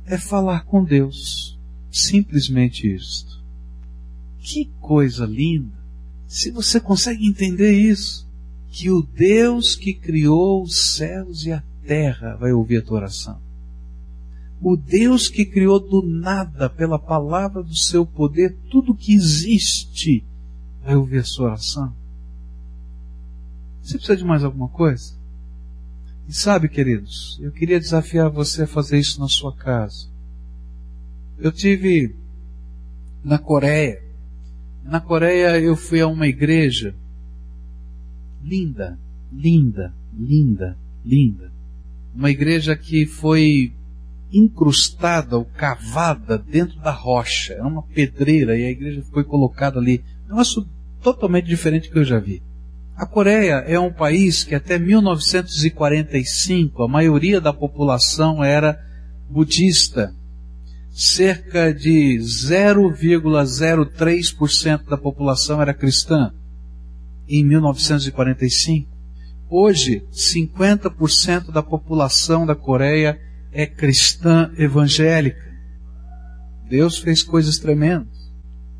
é 0.05 0.15
falar 0.15 0.65
com 0.65 0.83
Deus. 0.83 1.57
Simplesmente 1.89 2.87
isto. 2.87 3.43
Que 4.37 4.69
coisa 4.79 5.25
linda! 5.25 5.73
Se 6.27 6.51
você 6.51 6.79
consegue 6.79 7.25
entender 7.25 7.71
isso, 7.71 8.29
que 8.69 8.91
o 8.91 9.01
Deus 9.01 9.75
que 9.75 9.95
criou 9.95 10.61
os 10.61 10.97
céus 10.97 11.47
e 11.47 11.51
a 11.51 11.63
terra 11.87 12.35
vai 12.35 12.53
ouvir 12.53 12.77
a 12.77 12.81
tua 12.83 12.97
oração. 12.97 13.41
O 14.61 14.77
Deus 14.77 15.27
que 15.29 15.45
criou 15.45 15.79
do 15.79 16.03
nada, 16.03 16.69
pela 16.69 16.99
palavra 16.99 17.63
do 17.63 17.75
seu 17.75 18.05
poder, 18.05 18.55
tudo 18.69 18.93
que 18.93 19.15
existe, 19.15 20.23
vai 20.87 20.95
ouvir 20.95 21.17
a 21.17 21.23
sua 21.25 21.47
oração. 21.47 21.93
Você 23.81 23.97
precisa 23.97 24.17
de 24.17 24.23
mais 24.23 24.41
alguma 24.41 24.69
coisa? 24.69 25.17
E 26.29 26.33
sabe, 26.33 26.69
queridos, 26.69 27.37
eu 27.41 27.51
queria 27.51 27.77
desafiar 27.77 28.29
você 28.29 28.63
a 28.63 28.67
fazer 28.67 28.97
isso 28.97 29.19
na 29.19 29.27
sua 29.27 29.53
casa. 29.53 30.07
Eu 31.37 31.51
tive 31.51 32.15
na 33.21 33.37
Coreia. 33.37 34.01
Na 34.81 35.01
Coreia 35.01 35.59
eu 35.59 35.75
fui 35.75 35.99
a 35.99 36.07
uma 36.07 36.25
igreja 36.25 36.95
linda, 38.41 38.97
linda, 39.29 39.93
linda, 40.17 40.77
linda. 41.03 41.51
Uma 42.15 42.31
igreja 42.31 42.77
que 42.77 43.05
foi 43.05 43.73
incrustada 44.31 45.37
ou 45.37 45.43
cavada 45.43 46.37
dentro 46.37 46.79
da 46.79 46.91
rocha. 46.91 47.55
Era 47.55 47.67
uma 47.67 47.83
pedreira 47.83 48.57
e 48.57 48.65
a 48.65 48.71
igreja 48.71 49.03
foi 49.11 49.25
colocada 49.25 49.79
ali. 49.79 50.01
Negócio 50.29 50.65
totalmente 51.01 51.45
diferente 51.45 51.89
que 51.89 51.97
eu 51.97 52.05
já 52.05 52.19
vi. 52.19 52.43
A 52.95 53.05
Coreia 53.05 53.63
é 53.67 53.79
um 53.79 53.93
país 53.93 54.43
que 54.43 54.55
até 54.55 54.79
1945 54.79 56.81
a 56.81 56.87
maioria 56.87 57.39
da 57.39 57.53
população 57.53 58.43
era 58.43 58.75
budista. 59.29 60.11
Cerca 60.89 61.71
de 61.71 62.17
0,03% 62.17 64.89
da 64.89 64.97
população 64.97 65.61
era 65.61 65.75
cristã 65.75 66.33
em 67.29 67.45
1945. 67.45 68.89
Hoje, 69.49 70.03
50% 70.11 71.51
da 71.51 71.61
população 71.61 72.47
da 72.47 72.55
Coreia 72.55 73.19
é 73.51 73.67
cristã 73.67 74.51
evangélica. 74.57 75.45
Deus 76.67 76.97
fez 76.97 77.21
coisas 77.21 77.59
tremendas. 77.59 78.17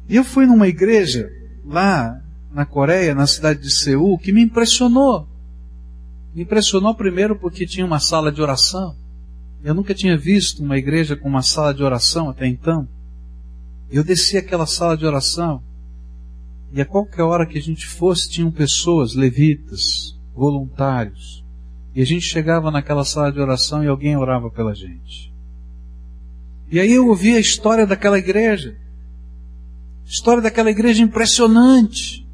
E 0.10 0.16
eu 0.16 0.24
fui 0.24 0.46
numa 0.46 0.68
igreja 0.68 1.30
lá, 1.68 2.22
na 2.52 2.66
Coreia, 2.66 3.14
na 3.14 3.28
cidade 3.28 3.62
de 3.62 3.72
Seul, 3.72 4.18
que 4.18 4.32
me 4.32 4.42
impressionou. 4.42 5.28
Me 6.34 6.44
impressionou 6.44 6.96
primeiro 6.96 7.38
porque 7.38 7.66
tinha 7.66 7.86
uma 7.86 8.00
sala 8.00 8.32
de 8.32 8.42
oração. 8.42 8.96
Eu 9.64 9.74
nunca 9.74 9.94
tinha 9.94 10.18
visto 10.18 10.64
uma 10.64 10.78
igreja 10.78 11.16
com 11.16 11.28
uma 11.28 11.42
sala 11.42 11.74
de 11.74 11.84
oração 11.84 12.30
até 12.30 12.48
então. 12.48 12.88
Eu 13.90 14.04
desci 14.04 14.38
aquela 14.38 14.66
sala 14.66 14.98
de 14.98 15.06
oração 15.06 15.62
e 16.72 16.82
a 16.82 16.86
qualquer 16.86 17.24
hora 17.24 17.46
que 17.46 17.58
a 17.58 17.62
gente 17.62 17.88
fosse 17.88 18.30
tinham 18.30 18.52
pessoas, 18.52 19.16
levitas, 19.16 20.18
voluntários. 20.34 21.44
E 21.96 22.02
a 22.02 22.06
gente 22.06 22.26
chegava 22.26 22.70
naquela 22.70 23.04
sala 23.04 23.32
de 23.32 23.40
oração 23.40 23.84
e 23.84 23.88
alguém 23.88 24.16
orava 24.16 24.52
pela 24.52 24.76
gente. 24.76 25.34
E 26.70 26.80
aí 26.80 26.92
eu 26.92 27.08
ouvi 27.08 27.36
a 27.36 27.40
história 27.40 27.88
daquela 27.88 28.20
igreja. 28.20 28.78
História 30.08 30.42
daquela 30.42 30.72
igreja 30.72 31.04
impressionante. 31.04 32.26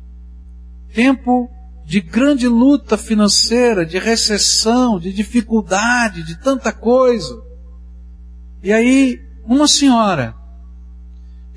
Tempo 0.93 1.49
de 1.83 1.99
grande 1.99 2.47
luta 2.47 2.95
financeira, 2.95 3.83
de 3.83 3.97
recessão, 3.97 4.99
de 4.99 5.11
dificuldade, 5.11 6.23
de 6.23 6.39
tanta 6.39 6.71
coisa. 6.71 7.35
E 8.61 8.71
aí, 8.71 9.19
uma 9.43 9.67
senhora 9.67 10.35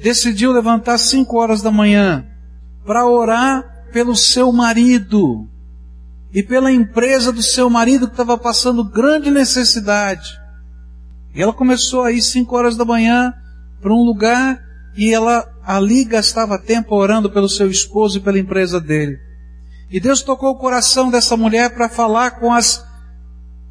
decidiu 0.03 0.53
levantar 0.53 0.97
cinco 0.99 1.37
horas 1.39 1.61
da 1.61 1.71
manhã 1.71 2.27
para 2.87 3.07
orar 3.07 3.63
pelo 3.93 4.17
seu 4.17 4.51
marido 4.53 5.47
e 6.33 6.43
pela 6.43 6.73
empresa 6.73 7.31
do 7.31 7.43
seu 7.43 7.69
marido 7.69 8.07
que 8.07 8.15
estava 8.15 8.39
passando 8.39 8.83
grande 8.83 9.31
necessidade. 9.31 10.41
E 11.35 11.43
ela 11.43 11.53
começou 11.53 12.03
a 12.03 12.11
ir 12.11 12.23
cinco 12.23 12.57
horas 12.57 12.75
da 12.75 12.87
manhã 12.87 13.35
para 13.81 13.93
um 13.93 14.03
lugar 14.03 14.66
e 14.97 15.13
ela 15.13 15.47
ali 15.65 16.05
gastava 16.05 16.59
tempo 16.59 16.95
orando 16.95 17.31
pelo 17.31 17.49
seu 17.49 17.71
esposo 17.71 18.19
e 18.19 18.21
pela 18.21 18.39
empresa 18.39 18.81
dele. 18.81 19.19
E 19.91 20.01
Deus 20.01 20.23
tocou 20.23 20.51
o 20.51 20.59
coração 20.59 21.11
dessa 21.11 21.37
mulher 21.37 21.75
para 21.75 21.89
falar 21.89 22.33
com 22.33 22.53
as 22.53 22.85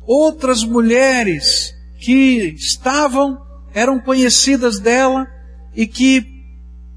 outras 0.05 0.63
mulheres 0.63 1.73
que 1.99 2.53
estavam, 2.55 3.37
eram 3.73 3.99
conhecidas 3.99 4.79
dela 4.79 5.27
e 5.75 5.87
que 5.87 6.35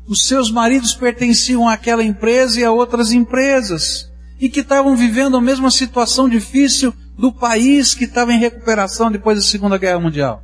os 0.06 0.26
seus 0.26 0.50
maridos 0.50 0.94
pertenciam 0.94 1.68
àquela 1.68 2.04
empresa 2.04 2.60
e 2.60 2.64
a 2.64 2.70
outras 2.70 3.12
empresas 3.12 4.10
e 4.40 4.48
que 4.48 4.60
estavam 4.60 4.96
vivendo 4.96 5.36
a 5.36 5.40
mesma 5.40 5.70
situação 5.70 6.28
difícil 6.28 6.94
do 7.16 7.32
país 7.32 7.94
que 7.94 8.04
estava 8.04 8.32
em 8.32 8.38
recuperação 8.38 9.10
depois 9.10 9.36
da 9.36 9.44
Segunda 9.44 9.76
Guerra 9.76 9.98
Mundial. 9.98 10.42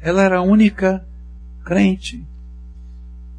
Ela 0.00 0.22
era 0.22 0.38
a 0.38 0.42
única 0.42 1.04
crente. 1.64 2.24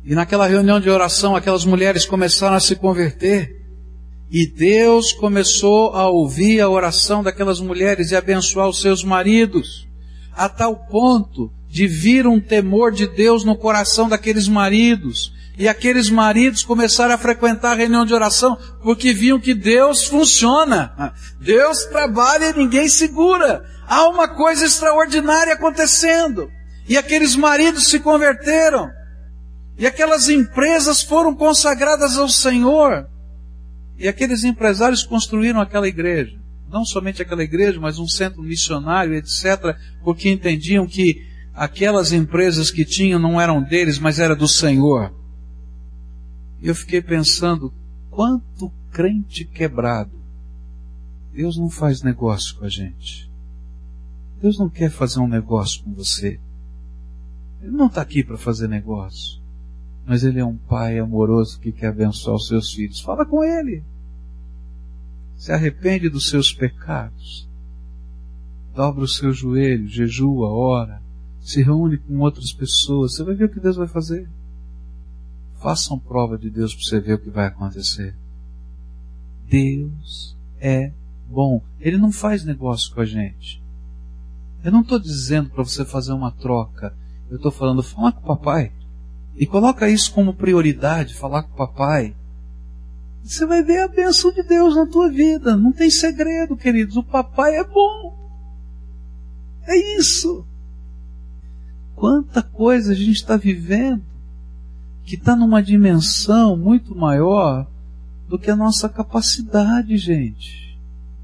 E 0.09 0.15
naquela 0.15 0.47
reunião 0.47 0.79
de 0.79 0.89
oração, 0.89 1.35
aquelas 1.35 1.63
mulheres 1.63 2.03
começaram 2.03 2.55
a 2.55 2.59
se 2.59 2.75
converter. 2.75 3.55
E 4.31 4.47
Deus 4.47 5.13
começou 5.13 5.95
a 5.95 6.09
ouvir 6.09 6.59
a 6.61 6.67
oração 6.67 7.21
daquelas 7.21 7.59
mulheres 7.59 8.09
e 8.09 8.15
abençoar 8.15 8.67
os 8.67 8.81
seus 8.81 9.03
maridos, 9.03 9.87
a 10.35 10.49
tal 10.49 10.75
ponto 10.75 11.51
de 11.69 11.85
vir 11.85 12.25
um 12.25 12.39
temor 12.39 12.91
de 12.91 13.05
Deus 13.05 13.43
no 13.43 13.55
coração 13.55 14.09
daqueles 14.09 14.47
maridos. 14.47 15.31
E 15.59 15.67
aqueles 15.67 16.09
maridos 16.09 16.63
começaram 16.63 17.13
a 17.13 17.17
frequentar 17.19 17.73
a 17.73 17.75
reunião 17.75 18.03
de 18.03 18.13
oração 18.15 18.57
porque 18.81 19.13
viam 19.13 19.39
que 19.39 19.53
Deus 19.53 20.05
funciona. 20.05 21.13
Deus 21.39 21.85
trabalha 21.85 22.49
e 22.49 22.57
ninguém 22.57 22.89
segura. 22.89 23.63
Há 23.87 24.07
uma 24.07 24.27
coisa 24.27 24.65
extraordinária 24.65 25.53
acontecendo. 25.53 26.49
E 26.87 26.97
aqueles 26.97 27.35
maridos 27.35 27.89
se 27.89 27.99
converteram. 27.99 28.97
E 29.79 29.87
aquelas 29.87 30.27
empresas 30.27 31.01
foram 31.01 31.33
consagradas 31.33 32.17
ao 32.17 32.27
Senhor. 32.27 33.09
E 33.97 34.09
aqueles 34.09 34.43
empresários 34.43 35.03
construíram 35.03 35.61
aquela 35.61 35.87
igreja. 35.87 36.37
Não 36.69 36.83
somente 36.83 37.21
aquela 37.21 37.45
igreja, 37.45 37.79
mas 37.79 37.97
um 37.97 38.07
centro 38.07 38.43
missionário, 38.43 39.13
etc., 39.15 39.77
porque 40.03 40.29
entendiam 40.29 40.85
que 40.85 41.25
aquelas 41.53 42.11
empresas 42.11 42.69
que 42.69 42.83
tinham 42.83 43.17
não 43.17 43.39
eram 43.39 43.63
deles, 43.63 43.97
mas 43.97 44.19
era 44.19 44.35
do 44.35 44.49
Senhor. 44.49 45.13
Eu 46.61 46.75
fiquei 46.75 47.01
pensando, 47.01 47.73
quanto 48.11 48.69
crente 48.91 49.45
quebrado. 49.45 50.11
Deus 51.31 51.57
não 51.57 51.69
faz 51.69 52.03
negócio 52.03 52.57
com 52.57 52.65
a 52.65 52.69
gente. 52.69 53.31
Deus 54.41 54.59
não 54.59 54.69
quer 54.69 54.91
fazer 54.91 55.21
um 55.21 55.27
negócio 55.27 55.81
com 55.85 55.93
você. 55.93 56.37
Ele 57.61 57.71
não 57.71 57.87
está 57.87 58.01
aqui 58.01 58.25
para 58.25 58.37
fazer 58.37 58.67
negócio 58.67 59.38
mas 60.09 60.23
Ele 60.23 60.39
é 60.39 60.43
um 60.43 60.57
Pai 60.57 60.97
amoroso 60.97 61.59
que 61.59 61.71
quer 61.71 61.89
abençoar 61.89 62.35
os 62.35 62.47
seus 62.47 62.73
filhos. 62.73 62.99
Fala 62.99 63.27
com 63.27 63.43
Ele. 63.43 63.83
Se 65.35 65.51
arrepende 65.51 66.09
dos 66.09 66.29
seus 66.29 66.51
pecados. 66.51 67.47
Dobra 68.73 69.03
o 69.03 69.07
seu 69.07 69.31
joelho, 69.31 69.87
jejua, 69.87 70.49
ora, 70.49 70.99
se 71.39 71.61
reúne 71.61 71.99
com 71.99 72.17
outras 72.21 72.51
pessoas. 72.51 73.13
Você 73.13 73.23
vai 73.23 73.35
ver 73.35 73.45
o 73.45 73.49
que 73.49 73.59
Deus 73.59 73.75
vai 73.75 73.87
fazer. 73.87 74.27
Façam 75.61 75.99
prova 75.99 76.39
de 76.39 76.49
Deus 76.49 76.73
para 76.73 76.83
você 76.83 76.99
ver 76.99 77.13
o 77.13 77.19
que 77.19 77.29
vai 77.29 77.45
acontecer. 77.45 78.15
Deus 79.47 80.35
é 80.59 80.91
bom. 81.29 81.61
Ele 81.79 81.99
não 81.99 82.11
faz 82.11 82.43
negócio 82.43 82.91
com 82.95 83.01
a 83.01 83.05
gente. 83.05 83.61
Eu 84.63 84.71
não 84.71 84.81
estou 84.81 84.97
dizendo 84.97 85.51
para 85.51 85.63
você 85.63 85.85
fazer 85.85 86.13
uma 86.13 86.31
troca. 86.31 86.97
Eu 87.29 87.35
estou 87.35 87.51
falando, 87.51 87.83
fala 87.83 88.11
com 88.11 88.21
o 88.21 88.35
papai. 88.35 88.78
E 89.39 89.47
coloca 89.47 89.89
isso 89.89 90.13
como 90.13 90.33
prioridade, 90.33 91.15
falar 91.15 91.43
com 91.43 91.53
o 91.53 91.57
papai. 91.57 92.13
Você 93.23 93.45
vai 93.45 93.63
ver 93.63 93.81
a 93.81 93.87
bênção 93.87 94.33
de 94.33 94.43
Deus 94.43 94.75
na 94.75 94.85
tua 94.85 95.09
vida. 95.09 95.55
Não 95.55 95.71
tem 95.71 95.89
segredo, 95.89 96.57
queridos. 96.57 96.97
O 96.97 97.03
papai 97.03 97.55
é 97.55 97.63
bom. 97.63 98.17
É 99.63 99.97
isso. 99.97 100.45
Quanta 101.95 102.43
coisa 102.43 102.91
a 102.91 102.95
gente 102.95 103.11
está 103.11 103.37
vivendo 103.37 104.03
que 105.05 105.15
está 105.15 105.37
numa 105.37 105.63
dimensão 105.63 106.57
muito 106.57 106.93
maior 106.93 107.65
do 108.27 108.37
que 108.37 108.51
a 108.51 108.55
nossa 108.57 108.89
capacidade, 108.89 109.95
gente. 109.97 110.77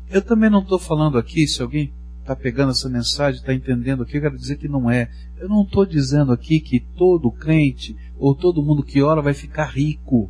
Eu 0.10 0.22
também 0.22 0.50
não 0.50 0.62
estou 0.62 0.80
falando 0.80 1.18
aqui, 1.18 1.46
se 1.46 1.62
alguém 1.62 1.94
está 2.26 2.36
pegando 2.36 2.72
essa 2.72 2.90
mensagem, 2.90 3.40
está 3.40 3.54
entendendo 3.54 4.02
aqui, 4.02 4.18
eu 4.18 4.22
quero 4.22 4.38
dizer 4.38 4.58
que 4.58 4.68
não 4.68 4.90
é. 4.90 5.12
Eu 5.38 5.48
não 5.48 5.62
estou 5.62 5.86
dizendo 5.86 6.32
aqui 6.32 6.60
que 6.60 6.80
todo 6.80 7.32
crente 7.32 7.96
ou 8.18 8.34
todo 8.34 8.64
mundo 8.64 8.82
que 8.82 9.02
ora 9.04 9.22
vai 9.22 9.36
ficar 9.36 9.66
rico. 9.66 10.30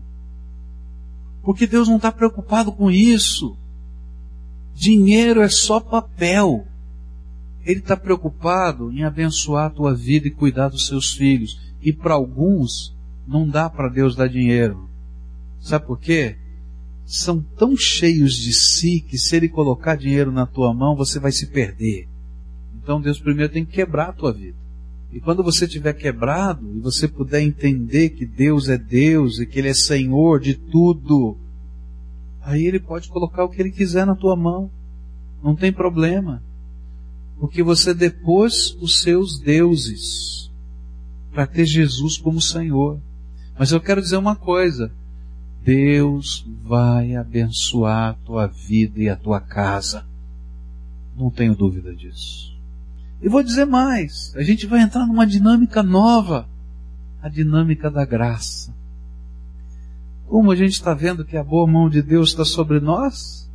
Porque 1.41 1.65
Deus 1.65 1.87
não 1.87 1.95
está 1.95 2.11
preocupado 2.11 2.71
com 2.73 2.91
isso. 2.91 3.57
Dinheiro 4.73 5.41
é 5.41 5.47
só 5.47 5.79
papel. 5.79 6.67
Ele 7.63 7.79
está 7.79 7.95
preocupado 7.95 8.91
em 8.91 9.05
abençoar 9.05 9.67
a 9.67 9.69
tua 9.69 9.95
vida 9.95 10.27
e 10.27 10.31
cuidar 10.31 10.67
dos 10.67 10.87
seus 10.87 11.13
filhos. 11.13 11.57
E 11.81 11.93
para 11.93 12.15
alguns, 12.15 12.93
não 13.25 13.47
dá 13.47 13.69
para 13.69 13.87
Deus 13.87 14.15
dar 14.15 14.27
dinheiro. 14.27 14.89
Sabe 15.61 15.85
por 15.85 15.97
quê? 15.97 16.35
São 17.05 17.39
tão 17.39 17.77
cheios 17.77 18.35
de 18.35 18.51
si 18.51 18.99
que 18.99 19.17
se 19.17 19.35
ele 19.35 19.47
colocar 19.47 19.95
dinheiro 19.95 20.31
na 20.31 20.45
tua 20.45 20.73
mão, 20.73 20.95
você 20.95 21.19
vai 21.19 21.31
se 21.31 21.47
perder. 21.47 22.07
Então 22.81 22.99
Deus 22.99 23.19
primeiro 23.19 23.51
tem 23.53 23.63
que 23.63 23.73
quebrar 23.73 24.09
a 24.09 24.13
tua 24.13 24.33
vida. 24.33 24.57
E 25.11 25.19
quando 25.19 25.43
você 25.43 25.67
tiver 25.67 25.93
quebrado 25.93 26.75
e 26.75 26.79
você 26.79 27.07
puder 27.07 27.41
entender 27.41 28.09
que 28.09 28.25
Deus 28.25 28.67
é 28.67 28.77
Deus 28.77 29.39
e 29.39 29.45
que 29.45 29.59
Ele 29.59 29.69
é 29.69 29.73
Senhor 29.73 30.39
de 30.39 30.55
tudo, 30.55 31.37
aí 32.41 32.65
Ele 32.65 32.79
pode 32.79 33.07
colocar 33.07 33.45
o 33.45 33.49
que 33.49 33.61
Ele 33.61 33.71
quiser 33.71 34.05
na 34.05 34.15
tua 34.15 34.35
mão. 34.35 34.69
Não 35.43 35.55
tem 35.55 35.71
problema. 35.71 36.43
Porque 37.39 37.61
você 37.61 37.93
depôs 37.93 38.75
os 38.81 39.01
seus 39.01 39.39
deuses 39.39 40.51
para 41.31 41.45
ter 41.45 41.65
Jesus 41.65 42.17
como 42.17 42.41
Senhor. 42.41 42.99
Mas 43.57 43.71
eu 43.71 43.79
quero 43.79 44.01
dizer 44.01 44.17
uma 44.17 44.35
coisa. 44.35 44.91
Deus 45.65 46.45
vai 46.61 47.15
abençoar 47.15 48.11
a 48.11 48.13
tua 48.13 48.45
vida 48.45 48.99
e 48.99 49.09
a 49.09 49.15
tua 49.15 49.41
casa. 49.41 50.05
Não 51.17 51.31
tenho 51.31 51.55
dúvida 51.55 51.93
disso. 51.95 52.55
E 53.19 53.27
vou 53.27 53.41
dizer 53.41 53.65
mais: 53.65 54.31
a 54.35 54.43
gente 54.43 54.67
vai 54.67 54.81
entrar 54.81 55.07
numa 55.07 55.25
dinâmica 55.25 55.81
nova 55.81 56.47
a 57.19 57.27
dinâmica 57.27 57.89
da 57.89 58.05
graça. 58.05 58.75
Como 60.27 60.51
a 60.51 60.55
gente 60.55 60.73
está 60.73 60.93
vendo 60.93 61.25
que 61.25 61.35
a 61.35 61.43
boa 61.43 61.65
mão 61.65 61.89
de 61.89 62.03
Deus 62.03 62.29
está 62.29 62.45
sobre 62.45 62.79
nós, 62.79 63.49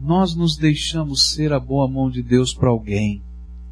nós 0.00 0.34
nos 0.34 0.56
deixamos 0.56 1.32
ser 1.32 1.52
a 1.52 1.60
boa 1.60 1.86
mão 1.86 2.08
de 2.08 2.22
Deus 2.22 2.54
para 2.54 2.70
alguém. 2.70 3.22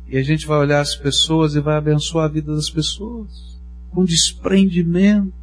E 0.06 0.18
a 0.18 0.22
gente 0.22 0.46
vai 0.46 0.58
olhar 0.58 0.80
as 0.80 0.94
pessoas 0.94 1.54
e 1.54 1.60
vai 1.60 1.76
abençoar 1.76 2.26
a 2.26 2.32
vida 2.32 2.54
das 2.54 2.68
pessoas 2.68 3.58
com 3.90 4.04
desprendimento 4.04 5.41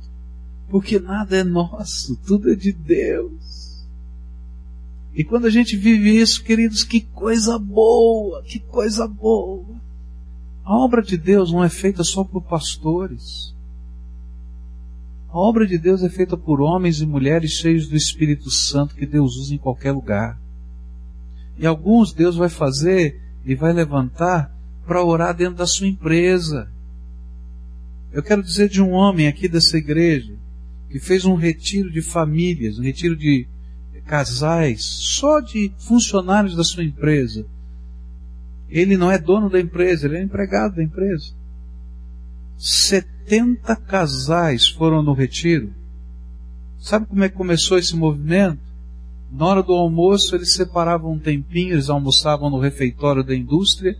porque 0.70 1.00
nada 1.00 1.38
é 1.38 1.44
nosso, 1.44 2.16
tudo 2.18 2.52
é 2.52 2.56
de 2.56 2.72
Deus. 2.72 3.88
E 5.14 5.24
quando 5.24 5.48
a 5.48 5.50
gente 5.50 5.76
vive 5.76 6.18
isso, 6.18 6.44
queridos, 6.44 6.84
que 6.84 7.02
coisa 7.02 7.58
boa, 7.58 8.44
que 8.44 8.60
coisa 8.60 9.08
boa. 9.08 9.66
A 10.64 10.78
obra 10.78 11.02
de 11.02 11.18
Deus 11.18 11.52
não 11.52 11.64
é 11.64 11.70
feita 11.70 12.04
só 12.04 12.24
por 12.24 12.44
pastores. 12.44 13.54
A 15.28 15.38
obra 15.38 15.66
de 15.66 15.78
Deus 15.78 16.04
é 16.04 16.10
feita 16.10 16.38
por 16.38 16.62
homens 16.62 17.02
e 17.02 17.06
mulheres 17.06 17.52
cheios 17.52 17.88
do 17.88 17.96
Espírito 17.96 18.52
Santo 18.52 18.96
que 18.96 19.06
Deus 19.06 19.36
usa 19.36 19.56
em 19.56 19.58
qualquer 19.58 19.92
lugar. 19.92 20.40
E 21.58 21.66
alguns 21.66 22.14
Deus 22.14 22.36
vai 22.36 22.50
fazer 22.50 23.20
e 23.44 23.56
vai 23.56 23.74
levantar 23.74 24.56
para 24.86 25.04
orar 25.04 25.36
dentro 25.36 25.56
da 25.56 25.68
sua 25.68 25.88
empresa. 25.88 26.72
Eu 28.12 28.24
quero 28.24 28.44
dizer 28.44 28.70
de 28.70 28.82
um 28.82 28.92
homem 28.92 29.28
aqui 29.28 29.48
dessa 29.48 29.78
igreja 29.78 30.40
que 30.90 31.00
fez 31.00 31.26
um 31.26 31.36
retiro 31.36 31.92
de 31.92 32.02
famílias, 32.02 32.80
um 32.80 32.84
retiro 32.84 33.16
de 33.16 33.48
casais, 34.06 34.84
só 34.84 35.40
de 35.40 35.72
funcionários 35.78 36.56
da 36.56 36.64
sua 36.64 36.84
empresa. 36.84 37.46
Ele 38.68 38.98
não 38.98 39.12
é 39.12 39.18
dono 39.18 39.50
da 39.50 39.60
empresa, 39.60 40.08
ele 40.08 40.18
é 40.18 40.24
empregado 40.24 40.76
da 40.76 40.84
empresa. 40.84 41.34
70 42.58 43.76
casais 43.76 44.68
foram 44.68 45.04
no 45.04 45.14
retiro. 45.14 45.72
Sabe 46.80 47.06
como 47.06 47.24
é 47.24 47.30
que 47.30 47.36
começou 47.36 47.78
esse 47.78 47.96
movimento? 47.96 48.60
Na 49.32 49.46
hora 49.46 49.64
do 49.64 49.74
almoço, 49.74 50.36
eles 50.36 50.54
separavam 50.54 51.12
um 51.12 51.20
tempinho, 51.20 51.74
eles 51.74 51.90
almoçavam 51.90 52.50
no 52.50 52.60
refeitório 52.60 53.24
da 53.24 53.36
indústria, 53.36 53.96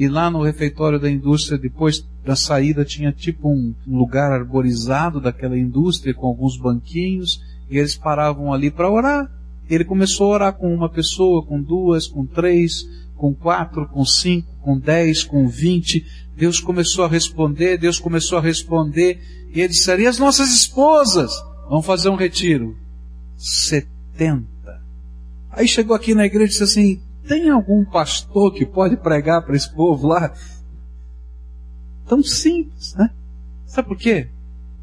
e 0.00 0.06
lá 0.06 0.30
no 0.30 0.44
refeitório 0.44 1.00
da 1.00 1.10
indústria, 1.10 1.58
depois 1.58 2.06
da 2.24 2.36
saída, 2.36 2.84
tinha 2.84 3.10
tipo 3.10 3.50
um, 3.50 3.74
lugar 3.84 4.30
arborizado 4.30 5.20
daquela 5.20 5.58
indústria, 5.58 6.14
com 6.14 6.28
alguns 6.28 6.56
banquinhos, 6.56 7.42
e 7.68 7.76
eles 7.76 7.96
paravam 7.96 8.52
ali 8.52 8.70
para 8.70 8.88
orar. 8.88 9.28
Ele 9.68 9.84
começou 9.84 10.28
a 10.28 10.34
orar 10.34 10.52
com 10.52 10.72
uma 10.72 10.88
pessoa, 10.88 11.44
com 11.44 11.60
duas, 11.60 12.06
com 12.06 12.24
três, 12.24 12.88
com 13.16 13.34
quatro, 13.34 13.88
com 13.88 14.04
cinco, 14.04 14.46
com 14.62 14.78
dez, 14.78 15.24
com 15.24 15.48
vinte. 15.48 16.06
Deus 16.36 16.60
começou 16.60 17.04
a 17.04 17.08
responder, 17.08 17.76
Deus 17.76 17.98
começou 17.98 18.38
a 18.38 18.40
responder, 18.40 19.20
e 19.52 19.58
ele 19.58 19.70
disse, 19.70 19.92
e 19.96 20.06
as 20.06 20.20
nossas 20.20 20.50
esposas? 20.54 21.32
Vamos 21.68 21.84
fazer 21.84 22.08
um 22.08 22.14
retiro. 22.14 22.76
Setenta. 23.36 24.80
Aí 25.50 25.66
chegou 25.66 25.96
aqui 25.96 26.14
na 26.14 26.24
igreja 26.24 26.44
e 26.44 26.48
disse 26.50 26.62
assim, 26.62 27.02
tem 27.26 27.50
algum 27.50 27.84
pastor 27.84 28.52
que 28.52 28.64
pode 28.64 28.96
pregar 28.96 29.44
para 29.44 29.56
esse 29.56 29.72
povo 29.74 30.06
lá? 30.06 30.32
Tão 32.06 32.22
simples, 32.22 32.94
né? 32.94 33.10
Sabe 33.66 33.88
por 33.88 33.98
quê? 33.98 34.28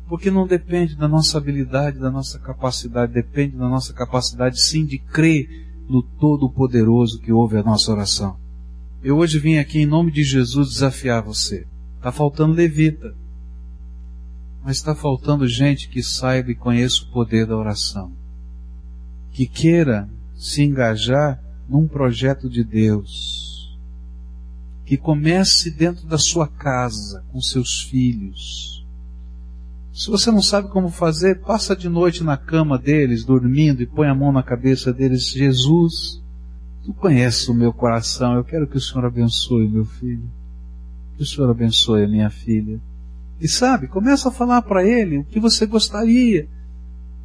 Porque 0.07 0.29
não 0.29 0.45
depende 0.45 0.95
da 0.95 1.07
nossa 1.07 1.37
habilidade, 1.37 1.97
da 1.97 2.11
nossa 2.11 2.37
capacidade, 2.37 3.13
depende 3.13 3.57
da 3.57 3.67
nossa 3.67 3.93
capacidade 3.93 4.61
sim 4.61 4.85
de 4.85 4.99
crer 4.99 5.65
no 5.89 6.03
Todo-Poderoso 6.03 7.19
que 7.19 7.31
ouve 7.31 7.57
a 7.57 7.63
nossa 7.63 7.91
oração. 7.91 8.37
Eu 9.03 9.17
hoje 9.17 9.39
vim 9.39 9.57
aqui 9.57 9.79
em 9.79 9.85
nome 9.85 10.11
de 10.11 10.23
Jesus 10.23 10.69
desafiar 10.69 11.23
você. 11.23 11.65
Está 11.97 12.11
faltando 12.11 12.53
levita. 12.53 13.15
Mas 14.63 14.77
está 14.77 14.95
faltando 14.95 15.47
gente 15.47 15.89
que 15.89 16.01
saiba 16.01 16.51
e 16.51 16.55
conheça 16.55 17.03
o 17.03 17.11
poder 17.11 17.45
da 17.45 17.55
oração. 17.55 18.11
Que 19.31 19.45
queira 19.45 20.09
se 20.35 20.63
engajar 20.63 21.39
num 21.67 21.87
projeto 21.87 22.49
de 22.49 22.63
Deus. 22.63 23.77
Que 24.85 24.97
comece 24.97 25.71
dentro 25.71 26.05
da 26.05 26.17
sua 26.17 26.47
casa, 26.47 27.23
com 27.31 27.41
seus 27.41 27.81
filhos. 27.81 28.85
Se 29.93 30.09
você 30.09 30.29
não 30.29 30.41
sabe 30.41 30.69
como 30.69 30.89
fazer, 30.89 31.39
passa 31.39 31.75
de 31.75 31.87
noite 31.87 32.23
na 32.23 32.35
cama 32.35 32.77
deles, 32.77 33.23
dormindo, 33.23 33.81
e 33.81 33.85
põe 33.87 34.07
a 34.07 34.13
mão 34.13 34.31
na 34.31 34.43
cabeça 34.43 34.91
deles. 34.91 35.29
Jesus, 35.29 36.21
tu 36.83 36.93
conheces 36.93 37.47
o 37.47 37.53
meu 37.53 37.71
coração, 37.71 38.35
eu 38.35 38.43
quero 38.43 38.67
que 38.67 38.77
o 38.77 38.81
Senhor 38.81 39.05
abençoe 39.05 39.69
meu 39.69 39.85
filho. 39.85 40.29
Que 41.15 41.23
o 41.23 41.25
Senhor 41.25 41.49
abençoe 41.49 42.03
a 42.03 42.07
minha 42.07 42.29
filha. 42.29 42.79
E 43.39 43.47
sabe, 43.47 43.87
começa 43.87 44.29
a 44.29 44.31
falar 44.31 44.61
para 44.63 44.85
ele 44.85 45.19
o 45.19 45.23
que 45.23 45.39
você 45.39 45.65
gostaria 45.65 46.47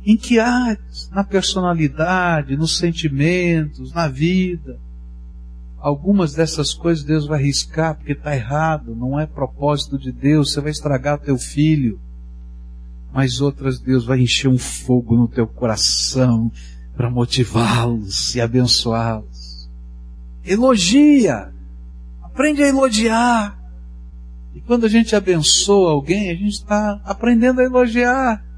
em 0.04 0.16
que 0.16 0.38
áreas? 0.38 1.10
Na 1.12 1.22
personalidade, 1.22 2.56
nos 2.56 2.78
sentimentos, 2.78 3.92
na 3.92 4.08
vida. 4.08 4.78
Algumas 5.78 6.34
dessas 6.34 6.74
coisas 6.74 7.04
Deus 7.04 7.26
vai 7.26 7.42
riscar 7.42 7.96
porque 7.96 8.12
está 8.12 8.34
errado, 8.34 8.94
não 8.94 9.18
é 9.18 9.26
propósito 9.26 9.98
de 9.98 10.12
Deus, 10.12 10.52
você 10.52 10.60
vai 10.60 10.70
estragar 10.70 11.18
teu 11.18 11.38
filho. 11.38 12.00
Mas 13.12 13.40
outras 13.40 13.80
Deus 13.80 14.04
vai 14.04 14.20
encher 14.20 14.48
um 14.48 14.58
fogo 14.58 15.16
no 15.16 15.26
teu 15.26 15.46
coração 15.46 16.50
para 16.96 17.10
motivá-los 17.10 18.34
e 18.34 18.40
abençoá-los. 18.40 19.68
Elogia! 20.44 21.52
Aprende 22.22 22.62
a 22.62 22.68
elogiar. 22.68 23.58
E 24.54 24.60
quando 24.60 24.84
a 24.84 24.88
gente 24.88 25.14
abençoa 25.16 25.92
alguém, 25.92 26.30
a 26.30 26.34
gente 26.34 26.52
está 26.52 27.00
aprendendo 27.04 27.60
a 27.60 27.64
elogiar 27.64 28.49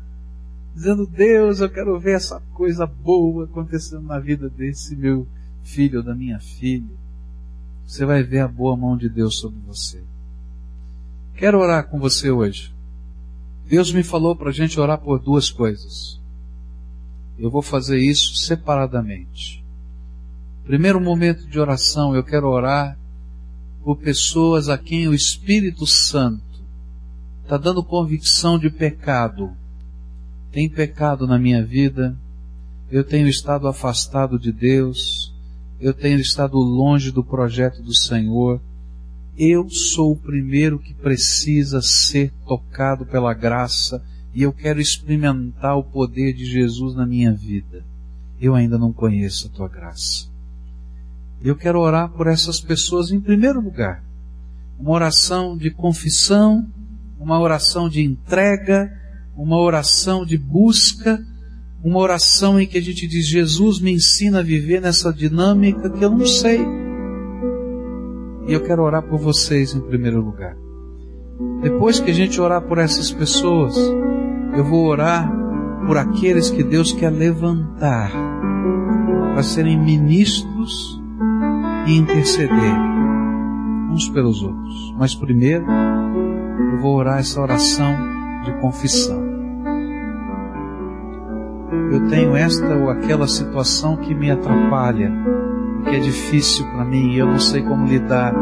dizendo, 0.75 1.07
Deus, 1.07 1.61
eu 1.61 1.70
quero 1.70 1.99
ver 1.99 2.16
essa 2.16 2.41
coisa 2.55 2.87
boa 2.87 3.45
acontecendo 3.45 4.03
na 4.03 4.18
vida 4.18 4.49
desse 4.49 4.97
meu 4.97 5.27
filho 5.62 5.99
ou 5.99 6.05
da 6.05 6.14
minha 6.14 6.41
filha. 6.41 6.97
Você 7.87 8.05
vai 8.07 8.23
ver 8.23 8.41
a 8.41 8.49
boa 8.49 8.77
mão 8.77 8.97
de 8.97 9.09
Deus 9.09 9.39
sobre 9.39 9.59
você. 9.66 10.03
Quero 11.37 11.59
orar 11.59 11.89
com 11.89 11.99
você 11.99 12.31
hoje. 12.31 12.75
Deus 13.66 13.93
me 13.93 14.03
falou 14.03 14.35
para 14.35 14.51
a 14.51 14.53
gente 14.53 14.79
orar 14.79 14.99
por 14.99 15.18
duas 15.18 15.51
coisas. 15.51 16.20
Eu 17.39 17.51
vou 17.51 17.62
fazer 17.62 17.99
isso 17.99 18.37
separadamente. 18.37 19.64
Primeiro 20.64 21.01
momento 21.01 21.47
de 21.47 21.59
oração, 21.59 22.14
eu 22.14 22.23
quero 22.23 22.49
orar 22.49 22.97
por 23.83 23.97
pessoas 23.97 24.68
a 24.68 24.79
quem 24.79 25.09
o 25.09 25.14
Espírito 25.14 25.87
Santo 25.87 26.43
está 27.43 27.57
dando 27.57 27.83
convicção 27.83 28.59
de 28.59 28.70
pecado 28.70 29.57
tem 30.53 30.69
pecado 30.69 31.27
na 31.27 31.39
minha 31.39 31.65
vida, 31.65 32.15
eu 32.91 33.03
tenho 33.03 33.27
estado 33.27 33.67
afastado 33.67 34.39
de 34.39 34.53
Deus, 34.53 35.35
eu 35.81 35.95
tenho 35.95 36.21
estado 36.21 36.59
longe 36.59 37.11
do 37.11 37.25
projeto 37.25 37.83
do 37.83 37.95
Senhor, 37.95 38.61
eu 39.37 39.69
sou 39.71 40.13
o 40.13 40.17
primeiro 40.17 40.79
que 40.79 40.93
precisa 40.93 41.81
ser 41.81 42.31
tocado 42.47 43.07
pela 43.07 43.33
graça 43.33 44.05
e 44.35 44.43
eu 44.43 44.53
quero 44.53 44.79
experimentar 44.79 45.77
o 45.77 45.85
poder 45.85 46.35
de 46.35 46.45
Jesus 46.45 46.95
na 46.95 47.07
minha 47.07 47.33
vida. 47.33 47.83
Eu 48.39 48.55
ainda 48.55 48.79
não 48.79 48.93
conheço 48.93 49.47
a 49.47 49.51
tua 49.51 49.69
graça. 49.69 50.27
Eu 51.43 51.57
quero 51.57 51.81
orar 51.81 52.11
por 52.11 52.27
essas 52.27 52.61
pessoas 52.61 53.11
em 53.11 53.21
primeiro 53.21 53.61
lugar. 53.61 54.05
Uma 54.79 54.93
oração 54.93 55.57
de 55.57 55.71
confissão, 55.71 56.69
uma 57.19 57.41
oração 57.41 57.89
de 57.89 58.03
entrega, 58.03 59.02
uma 59.37 59.59
oração 59.59 60.24
de 60.24 60.37
busca, 60.37 61.18
uma 61.83 61.99
oração 61.99 62.61
em 62.61 62.66
que 62.66 62.78
a 62.78 62.83
gente 62.83 63.07
diz: 63.07 63.26
Jesus 63.26 63.80
me 63.80 63.93
ensina 63.93 64.41
a 64.41 64.43
viver 64.43 64.80
nessa 64.80 65.12
dinâmica 65.12 65.91
que 65.91 66.05
eu 66.05 66.11
não 66.11 66.26
sei. 66.26 66.61
E 68.47 68.53
eu 68.53 68.61
quero 68.62 68.83
orar 68.83 69.03
por 69.03 69.18
vocês 69.18 69.74
em 69.74 69.80
primeiro 69.80 70.20
lugar. 70.20 70.57
Depois 71.62 71.99
que 72.01 72.11
a 72.11 72.14
gente 72.14 72.41
orar 72.41 72.62
por 72.62 72.78
essas 72.78 73.11
pessoas, 73.11 73.76
eu 74.57 74.64
vou 74.64 74.87
orar 74.87 75.30
por 75.87 75.97
aqueles 75.97 76.51
que 76.51 76.62
Deus 76.62 76.93
quer 76.93 77.11
levantar 77.11 78.12
para 79.33 79.43
serem 79.43 79.78
ministros 79.78 81.01
e 81.87 81.97
interceder 81.97 82.74
uns 83.91 84.09
pelos 84.09 84.43
outros. 84.43 84.95
Mas 84.99 85.14
primeiro, 85.14 85.64
eu 86.72 86.80
vou 86.80 86.97
orar 86.97 87.18
essa 87.18 87.41
oração 87.41 87.95
de 88.45 88.53
confissão 88.61 89.22
tenho 92.09 92.37
esta 92.37 92.75
ou 92.75 92.91
aquela 92.91 93.27
situação 93.27 93.97
que 93.97 94.15
me 94.15 94.31
atrapalha, 94.31 95.11
que 95.85 95.97
é 95.97 96.01
difícil 96.01 96.67
para 96.71 96.85
mim 96.85 97.13
e 97.13 97.19
eu 97.19 97.27
não 97.27 97.39
sei 97.39 97.63
como 97.63 97.87
lidar, 97.87 98.35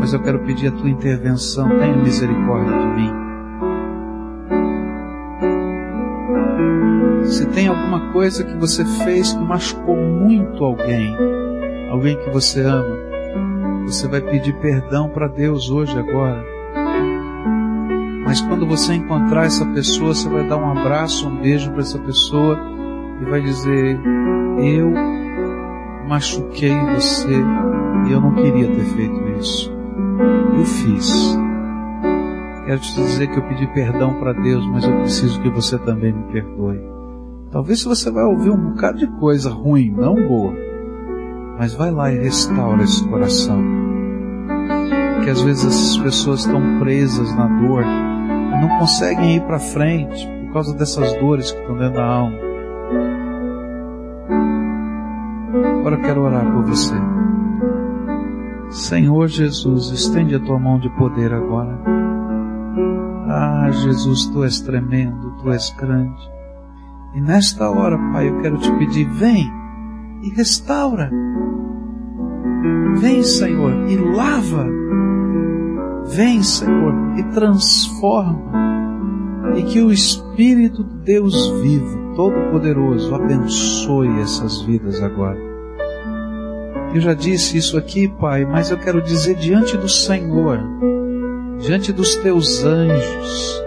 mas 0.00 0.12
eu 0.12 0.20
quero 0.20 0.38
pedir 0.40 0.68
a 0.68 0.72
tua 0.72 0.88
intervenção, 0.88 1.68
tenha 1.68 1.96
misericórdia 1.96 2.78
de 2.78 2.86
mim. 2.86 3.12
Se 7.24 7.46
tem 7.46 7.68
alguma 7.68 8.12
coisa 8.12 8.44
que 8.44 8.56
você 8.56 8.84
fez 9.04 9.32
que 9.32 9.44
machucou 9.44 9.96
muito 9.96 10.64
alguém, 10.64 11.14
alguém 11.90 12.16
que 12.16 12.30
você 12.30 12.62
ama, 12.62 12.96
você 13.86 14.08
vai 14.08 14.20
pedir 14.20 14.54
perdão 14.60 15.08
para 15.08 15.28
Deus 15.28 15.70
hoje, 15.70 15.98
agora. 15.98 16.44
Mas 18.24 18.40
quando 18.42 18.66
você 18.66 18.94
encontrar 18.94 19.46
essa 19.46 19.64
pessoa, 19.66 20.14
você 20.14 20.28
vai 20.28 20.46
dar 20.46 20.58
um 20.58 20.70
abraço, 20.70 21.26
um 21.26 21.36
beijo 21.36 21.70
para 21.70 21.80
essa 21.80 21.98
pessoa 21.98 22.77
e 23.20 23.24
vai 23.24 23.40
dizer: 23.40 23.98
Eu 24.58 24.92
machuquei 26.08 26.74
você 26.94 27.42
e 28.06 28.12
eu 28.12 28.20
não 28.20 28.34
queria 28.34 28.68
ter 28.68 28.84
feito 28.84 29.20
isso. 29.38 29.72
Eu 30.56 30.64
fiz. 30.64 31.38
Quero 32.66 32.80
te 32.80 32.94
dizer 32.94 33.28
que 33.28 33.38
eu 33.38 33.42
pedi 33.44 33.66
perdão 33.68 34.14
para 34.14 34.32
Deus, 34.32 34.66
mas 34.66 34.84
eu 34.84 34.92
preciso 35.00 35.40
que 35.40 35.48
você 35.48 35.78
também 35.78 36.12
me 36.12 36.24
perdoe. 36.24 36.80
Talvez 37.50 37.82
você 37.82 38.10
vai 38.10 38.24
ouvir 38.24 38.50
um 38.50 38.70
bocado 38.70 38.98
de 38.98 39.06
coisa 39.18 39.48
ruim, 39.48 39.90
não 39.90 40.14
boa, 40.14 40.52
mas 41.58 41.72
vai 41.72 41.90
lá 41.90 42.12
e 42.12 42.18
restaura 42.18 42.82
esse 42.82 43.06
coração. 43.08 43.62
Que 45.24 45.30
às 45.30 45.40
vezes 45.40 45.64
essas 45.64 45.96
pessoas 45.96 46.40
estão 46.40 46.78
presas 46.78 47.34
na 47.34 47.46
dor, 47.46 47.84
não 48.60 48.78
conseguem 48.78 49.36
ir 49.36 49.40
para 49.42 49.58
frente, 49.58 50.28
por 50.44 50.52
causa 50.52 50.76
dessas 50.76 51.14
dores 51.14 51.50
que 51.50 51.60
estão 51.60 51.76
dentro 51.76 51.94
da 51.94 52.04
alma. 52.04 52.47
Agora 55.80 55.96
eu 55.96 56.02
quero 56.02 56.22
orar 56.22 56.52
por 56.52 56.64
você. 56.64 56.94
Senhor 58.70 59.26
Jesus, 59.28 59.90
estende 59.90 60.34
a 60.34 60.40
tua 60.40 60.58
mão 60.58 60.78
de 60.78 60.90
poder 60.90 61.32
agora. 61.32 61.80
Ah, 63.26 63.70
Jesus, 63.70 64.26
tu 64.26 64.44
és 64.44 64.60
tremendo, 64.60 65.34
tu 65.38 65.50
és 65.50 65.74
grande. 65.78 66.38
E 67.14 67.20
nesta 67.20 67.70
hora, 67.70 67.98
Pai, 68.12 68.28
eu 68.28 68.40
quero 68.40 68.58
te 68.58 68.70
pedir, 68.78 69.08
vem 69.08 69.50
e 70.22 70.30
restaura. 70.30 71.10
Vem, 72.98 73.22
Senhor, 73.22 73.88
e 73.88 73.96
lava. 73.96 74.66
Vem, 76.06 76.42
Senhor, 76.42 76.94
e 77.18 77.22
transforma. 77.34 78.52
E 79.56 79.62
que 79.62 79.80
o 79.80 79.90
Espírito 79.90 80.84
de 80.84 80.96
Deus 81.04 81.48
vivo, 81.62 82.07
Todo-Poderoso, 82.18 83.14
abençoe 83.14 84.08
essas 84.20 84.60
vidas 84.62 85.00
agora. 85.00 85.38
Eu 86.92 87.00
já 87.00 87.14
disse 87.14 87.56
isso 87.56 87.78
aqui, 87.78 88.08
Pai, 88.08 88.44
mas 88.44 88.72
eu 88.72 88.76
quero 88.76 89.00
dizer 89.00 89.36
diante 89.36 89.76
do 89.76 89.88
Senhor, 89.88 90.58
diante 91.60 91.92
dos 91.92 92.16
teus 92.16 92.64
anjos, 92.64 93.62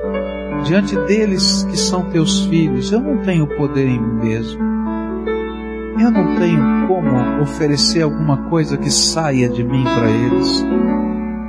diante 0.66 0.98
deles 1.08 1.64
que 1.64 1.78
são 1.78 2.10
teus 2.10 2.42
filhos, 2.48 2.92
eu 2.92 3.00
não 3.00 3.20
tenho 3.20 3.48
poder 3.56 3.88
em 3.88 4.02
mim 4.02 4.16
mesmo. 4.22 4.62
Eu 5.98 6.12
não 6.12 6.36
tenho 6.36 6.90
como 6.90 7.42
oferecer 7.42 8.02
alguma 8.02 8.50
coisa 8.50 8.76
que 8.76 8.92
saia 8.92 9.48
de 9.48 9.64
mim 9.64 9.86
para 9.86 10.12
eles, 10.12 10.66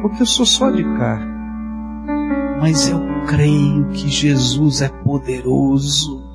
porque 0.02 0.22
eu 0.22 0.26
sou 0.26 0.46
só 0.46 0.70
de 0.70 0.84
carne. 0.84 1.32
Mas 2.60 2.88
eu 2.88 3.00
creio 3.26 3.88
que 3.88 4.08
Jesus 4.08 4.82
é 4.82 4.88
poderoso 4.88 6.30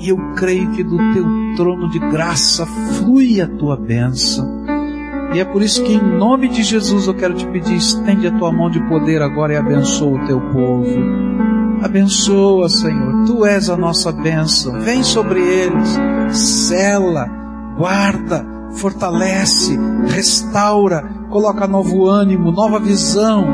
e 0.00 0.08
eu 0.08 0.16
creio 0.34 0.70
que 0.70 0.82
do 0.82 0.96
teu 1.12 1.24
trono 1.56 1.88
de 1.90 1.98
graça 1.98 2.64
flui 2.66 3.40
a 3.40 3.46
tua 3.46 3.76
bênção. 3.76 4.64
E 5.34 5.38
é 5.38 5.44
por 5.44 5.62
isso 5.62 5.84
que 5.84 5.92
em 5.92 6.18
nome 6.18 6.48
de 6.48 6.62
Jesus 6.62 7.06
eu 7.06 7.14
quero 7.14 7.34
te 7.34 7.46
pedir, 7.46 7.76
estende 7.76 8.26
a 8.26 8.36
tua 8.36 8.50
mão 8.50 8.70
de 8.70 8.80
poder 8.88 9.22
agora 9.22 9.52
e 9.52 9.56
abençoa 9.56 10.22
o 10.22 10.26
teu 10.26 10.40
povo. 10.52 10.90
Abençoa, 11.82 12.68
Senhor. 12.68 13.26
Tu 13.26 13.44
és 13.44 13.68
a 13.70 13.76
nossa 13.76 14.10
bênção. 14.10 14.80
Vem 14.80 15.02
sobre 15.02 15.40
eles. 15.40 15.98
Sela, 16.30 17.26
guarda, 17.76 18.44
fortalece, 18.72 19.78
restaura, 20.08 21.08
coloca 21.28 21.66
novo 21.66 22.06
ânimo, 22.06 22.50
nova 22.50 22.80
visão. 22.80 23.46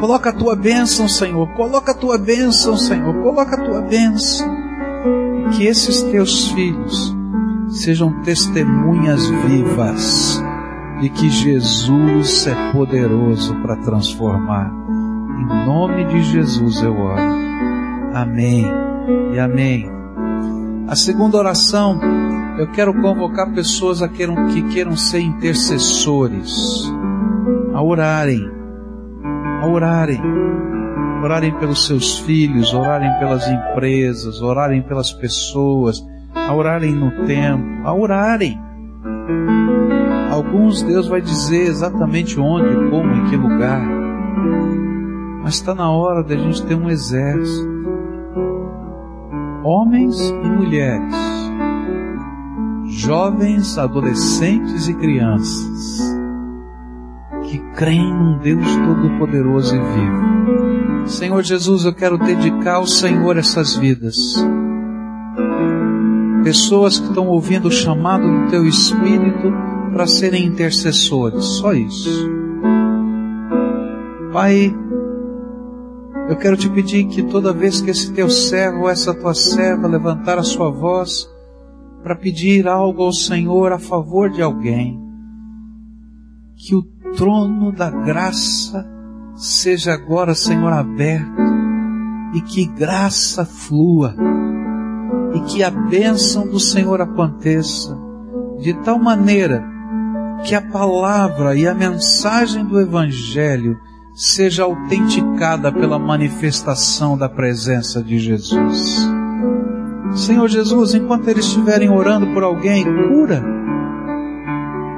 Coloca 0.00 0.30
a 0.30 0.32
tua 0.32 0.56
bênção, 0.56 1.06
Senhor. 1.06 1.48
Coloca 1.54 1.92
a 1.92 1.94
tua 1.94 2.18
bênção, 2.18 2.76
Senhor. 2.76 3.14
Coloca 3.22 3.56
a 3.56 3.64
tua 3.64 3.80
bênção 3.82 4.61
que 5.56 5.66
esses 5.66 6.02
teus 6.04 6.50
filhos 6.52 7.16
sejam 7.68 8.22
testemunhas 8.22 9.28
vivas 9.46 10.42
de 11.00 11.08
que 11.08 11.28
Jesus 11.28 12.46
é 12.46 12.72
poderoso 12.72 13.54
para 13.56 13.76
transformar. 13.76 14.70
Em 15.40 15.66
nome 15.66 16.04
de 16.06 16.22
Jesus 16.22 16.82
eu 16.82 16.96
oro. 16.96 17.20
Amém 18.14 18.66
e 19.32 19.38
amém. 19.38 19.90
A 20.86 20.94
segunda 20.94 21.38
oração, 21.38 21.98
eu 22.58 22.70
quero 22.70 22.94
convocar 23.00 23.52
pessoas 23.52 24.02
a 24.02 24.08
queiram, 24.08 24.46
que 24.48 24.62
queiram 24.62 24.96
ser 24.96 25.20
intercessores, 25.20 26.92
a 27.74 27.82
orarem, 27.82 28.48
a 29.60 29.66
orarem 29.66 30.20
orarem 31.22 31.52
pelos 31.58 31.86
seus 31.86 32.18
filhos, 32.18 32.74
orarem 32.74 33.10
pelas 33.18 33.46
empresas, 33.48 34.42
orarem 34.42 34.82
pelas 34.82 35.12
pessoas, 35.12 36.04
a 36.34 36.52
orarem 36.52 36.92
no 36.92 37.26
templo, 37.26 37.86
a 37.86 37.94
orarem. 37.94 38.60
Alguns 40.30 40.82
Deus 40.82 41.06
vai 41.06 41.20
dizer 41.20 41.66
exatamente 41.68 42.40
onde, 42.40 42.74
como, 42.90 43.12
em 43.12 43.24
que 43.30 43.36
lugar. 43.36 43.82
Mas 45.42 45.54
está 45.54 45.74
na 45.74 45.90
hora 45.90 46.22
da 46.22 46.36
gente 46.36 46.64
ter 46.64 46.74
um 46.74 46.90
exército. 46.90 47.70
Homens 49.64 50.18
e 50.18 50.48
mulheres, 50.48 51.14
jovens, 52.86 53.78
adolescentes 53.78 54.88
e 54.88 54.94
crianças, 54.94 56.11
que 57.52 57.58
creem 57.74 58.14
num 58.14 58.38
Deus 58.38 58.64
Todo-Poderoso 58.76 59.76
e 59.76 59.78
vivo 59.78 61.06
Senhor 61.06 61.42
Jesus, 61.42 61.84
eu 61.84 61.92
quero 61.92 62.16
dedicar 62.16 62.76
ao 62.76 62.86
Senhor 62.86 63.36
essas 63.36 63.76
vidas. 63.76 64.16
Pessoas 66.44 66.98
que 66.98 67.08
estão 67.08 67.26
ouvindo 67.26 67.68
o 67.68 67.72
chamado 67.72 68.22
do 68.22 68.50
Teu 68.50 68.66
Espírito 68.66 69.52
para 69.92 70.06
serem 70.06 70.46
intercessores, 70.46 71.44
só 71.44 71.74
isso. 71.74 72.30
Pai, 74.32 74.74
eu 76.28 76.36
quero 76.36 76.56
te 76.56 76.70
pedir 76.70 77.04
que 77.08 77.22
toda 77.24 77.52
vez 77.52 77.82
que 77.82 77.90
esse 77.90 78.12
teu 78.12 78.30
servo, 78.30 78.88
essa 78.88 79.12
tua 79.12 79.34
serva 79.34 79.88
levantar 79.88 80.38
a 80.38 80.44
sua 80.44 80.70
voz 80.70 81.28
para 82.02 82.16
pedir 82.16 82.66
algo 82.66 83.02
ao 83.02 83.12
Senhor 83.12 83.72
a 83.72 83.78
favor 83.78 84.30
de 84.30 84.40
alguém, 84.40 84.98
que 86.56 86.74
o 86.74 86.91
trono 87.16 87.72
da 87.72 87.90
graça 87.90 88.86
seja 89.36 89.92
agora, 89.92 90.34
Senhor, 90.34 90.72
aberto 90.72 91.42
e 92.34 92.40
que 92.40 92.66
graça 92.66 93.44
flua 93.44 94.14
e 95.34 95.40
que 95.40 95.62
a 95.62 95.70
bênção 95.70 96.46
do 96.46 96.60
Senhor 96.60 97.00
aconteça 97.00 97.96
de 98.58 98.74
tal 98.82 98.98
maneira 98.98 99.64
que 100.44 100.54
a 100.54 100.60
palavra 100.60 101.54
e 101.54 101.66
a 101.66 101.74
mensagem 101.74 102.64
do 102.64 102.80
Evangelho 102.80 103.76
seja 104.14 104.64
autenticada 104.64 105.72
pela 105.72 105.98
manifestação 105.98 107.16
da 107.16 107.28
presença 107.28 108.02
de 108.02 108.18
Jesus. 108.18 109.08
Senhor 110.14 110.48
Jesus, 110.48 110.94
enquanto 110.94 111.28
eles 111.28 111.46
estiverem 111.46 111.88
orando 111.90 112.26
por 112.34 112.42
alguém, 112.42 112.84
cura. 112.84 113.61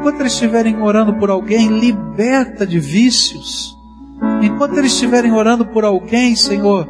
Enquanto 0.05 0.21
eles 0.21 0.35
estiverem 0.35 0.83
orando 0.83 1.15
por 1.15 1.31
alguém, 1.31 1.79
liberta 1.79 2.67
de 2.67 2.79
vícios 2.79 3.75
enquanto 4.43 4.77
eles 4.77 4.93
estiverem 4.93 5.33
orando 5.33 5.65
por 5.65 5.83
alguém, 5.83 6.37
Senhor, 6.37 6.87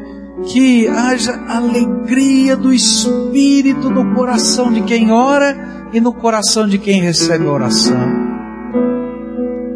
que 0.47 0.89
haja 0.89 1.33
alegria 1.47 2.57
do 2.57 2.73
Espírito 2.73 3.89
no 3.89 4.17
coração 4.17 4.73
de 4.73 4.83
quem 4.83 5.13
ora 5.13 5.89
e 5.93 6.01
no 6.01 6.13
coração 6.13 6.67
de 6.67 6.77
quem 6.77 7.01
recebe 7.01 7.47
a 7.47 7.53
oração. 7.53 8.25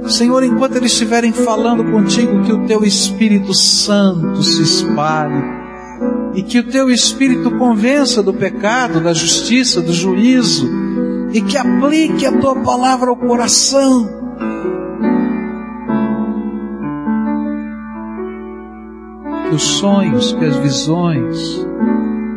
Senhor, 0.08 0.42
enquanto 0.42 0.74
eles 0.74 0.90
estiverem 0.90 1.32
falando 1.32 1.84
contigo, 1.92 2.42
que 2.42 2.52
o 2.52 2.66
teu 2.66 2.84
Espírito 2.84 3.54
Santo 3.54 4.42
se 4.42 4.62
espalhe 4.62 5.44
e 6.34 6.42
que 6.42 6.58
o 6.58 6.64
teu 6.64 6.90
Espírito 6.90 7.52
convença 7.52 8.20
do 8.20 8.34
pecado, 8.34 9.00
da 9.00 9.12
justiça, 9.12 9.80
do 9.80 9.92
juízo 9.92 10.87
e 11.32 11.42
que 11.42 11.56
aplique 11.56 12.26
a 12.26 12.38
tua 12.38 12.56
palavra 12.62 13.10
ao 13.10 13.16
coração 13.16 14.18
que 19.48 19.54
os 19.54 19.62
sonhos, 19.62 20.32
que 20.32 20.44
as 20.44 20.56
visões, 20.56 21.66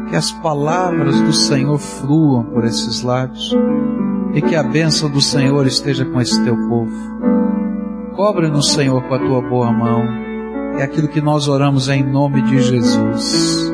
que 0.09 0.15
as 0.15 0.31
palavras 0.31 1.21
do 1.21 1.33
Senhor 1.33 1.77
fluam 1.77 2.43
por 2.43 2.63
esses 2.63 3.01
lábios 3.01 3.55
e 4.33 4.41
que 4.41 4.55
a 4.55 4.63
bênção 4.63 5.09
do 5.09 5.21
Senhor 5.21 5.67
esteja 5.67 6.05
com 6.05 6.21
esse 6.21 6.41
teu 6.43 6.55
povo. 6.69 7.11
Cobre-nos, 8.15 8.73
Senhor, 8.73 9.01
com 9.03 9.13
a 9.13 9.19
tua 9.19 9.41
boa 9.41 9.71
mão. 9.71 10.03
É 10.77 10.83
aquilo 10.83 11.07
que 11.07 11.21
nós 11.21 11.47
oramos 11.47 11.89
em 11.89 12.03
nome 12.03 12.41
de 12.43 12.61
Jesus. 12.61 13.71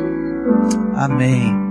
Amém. 0.95 1.66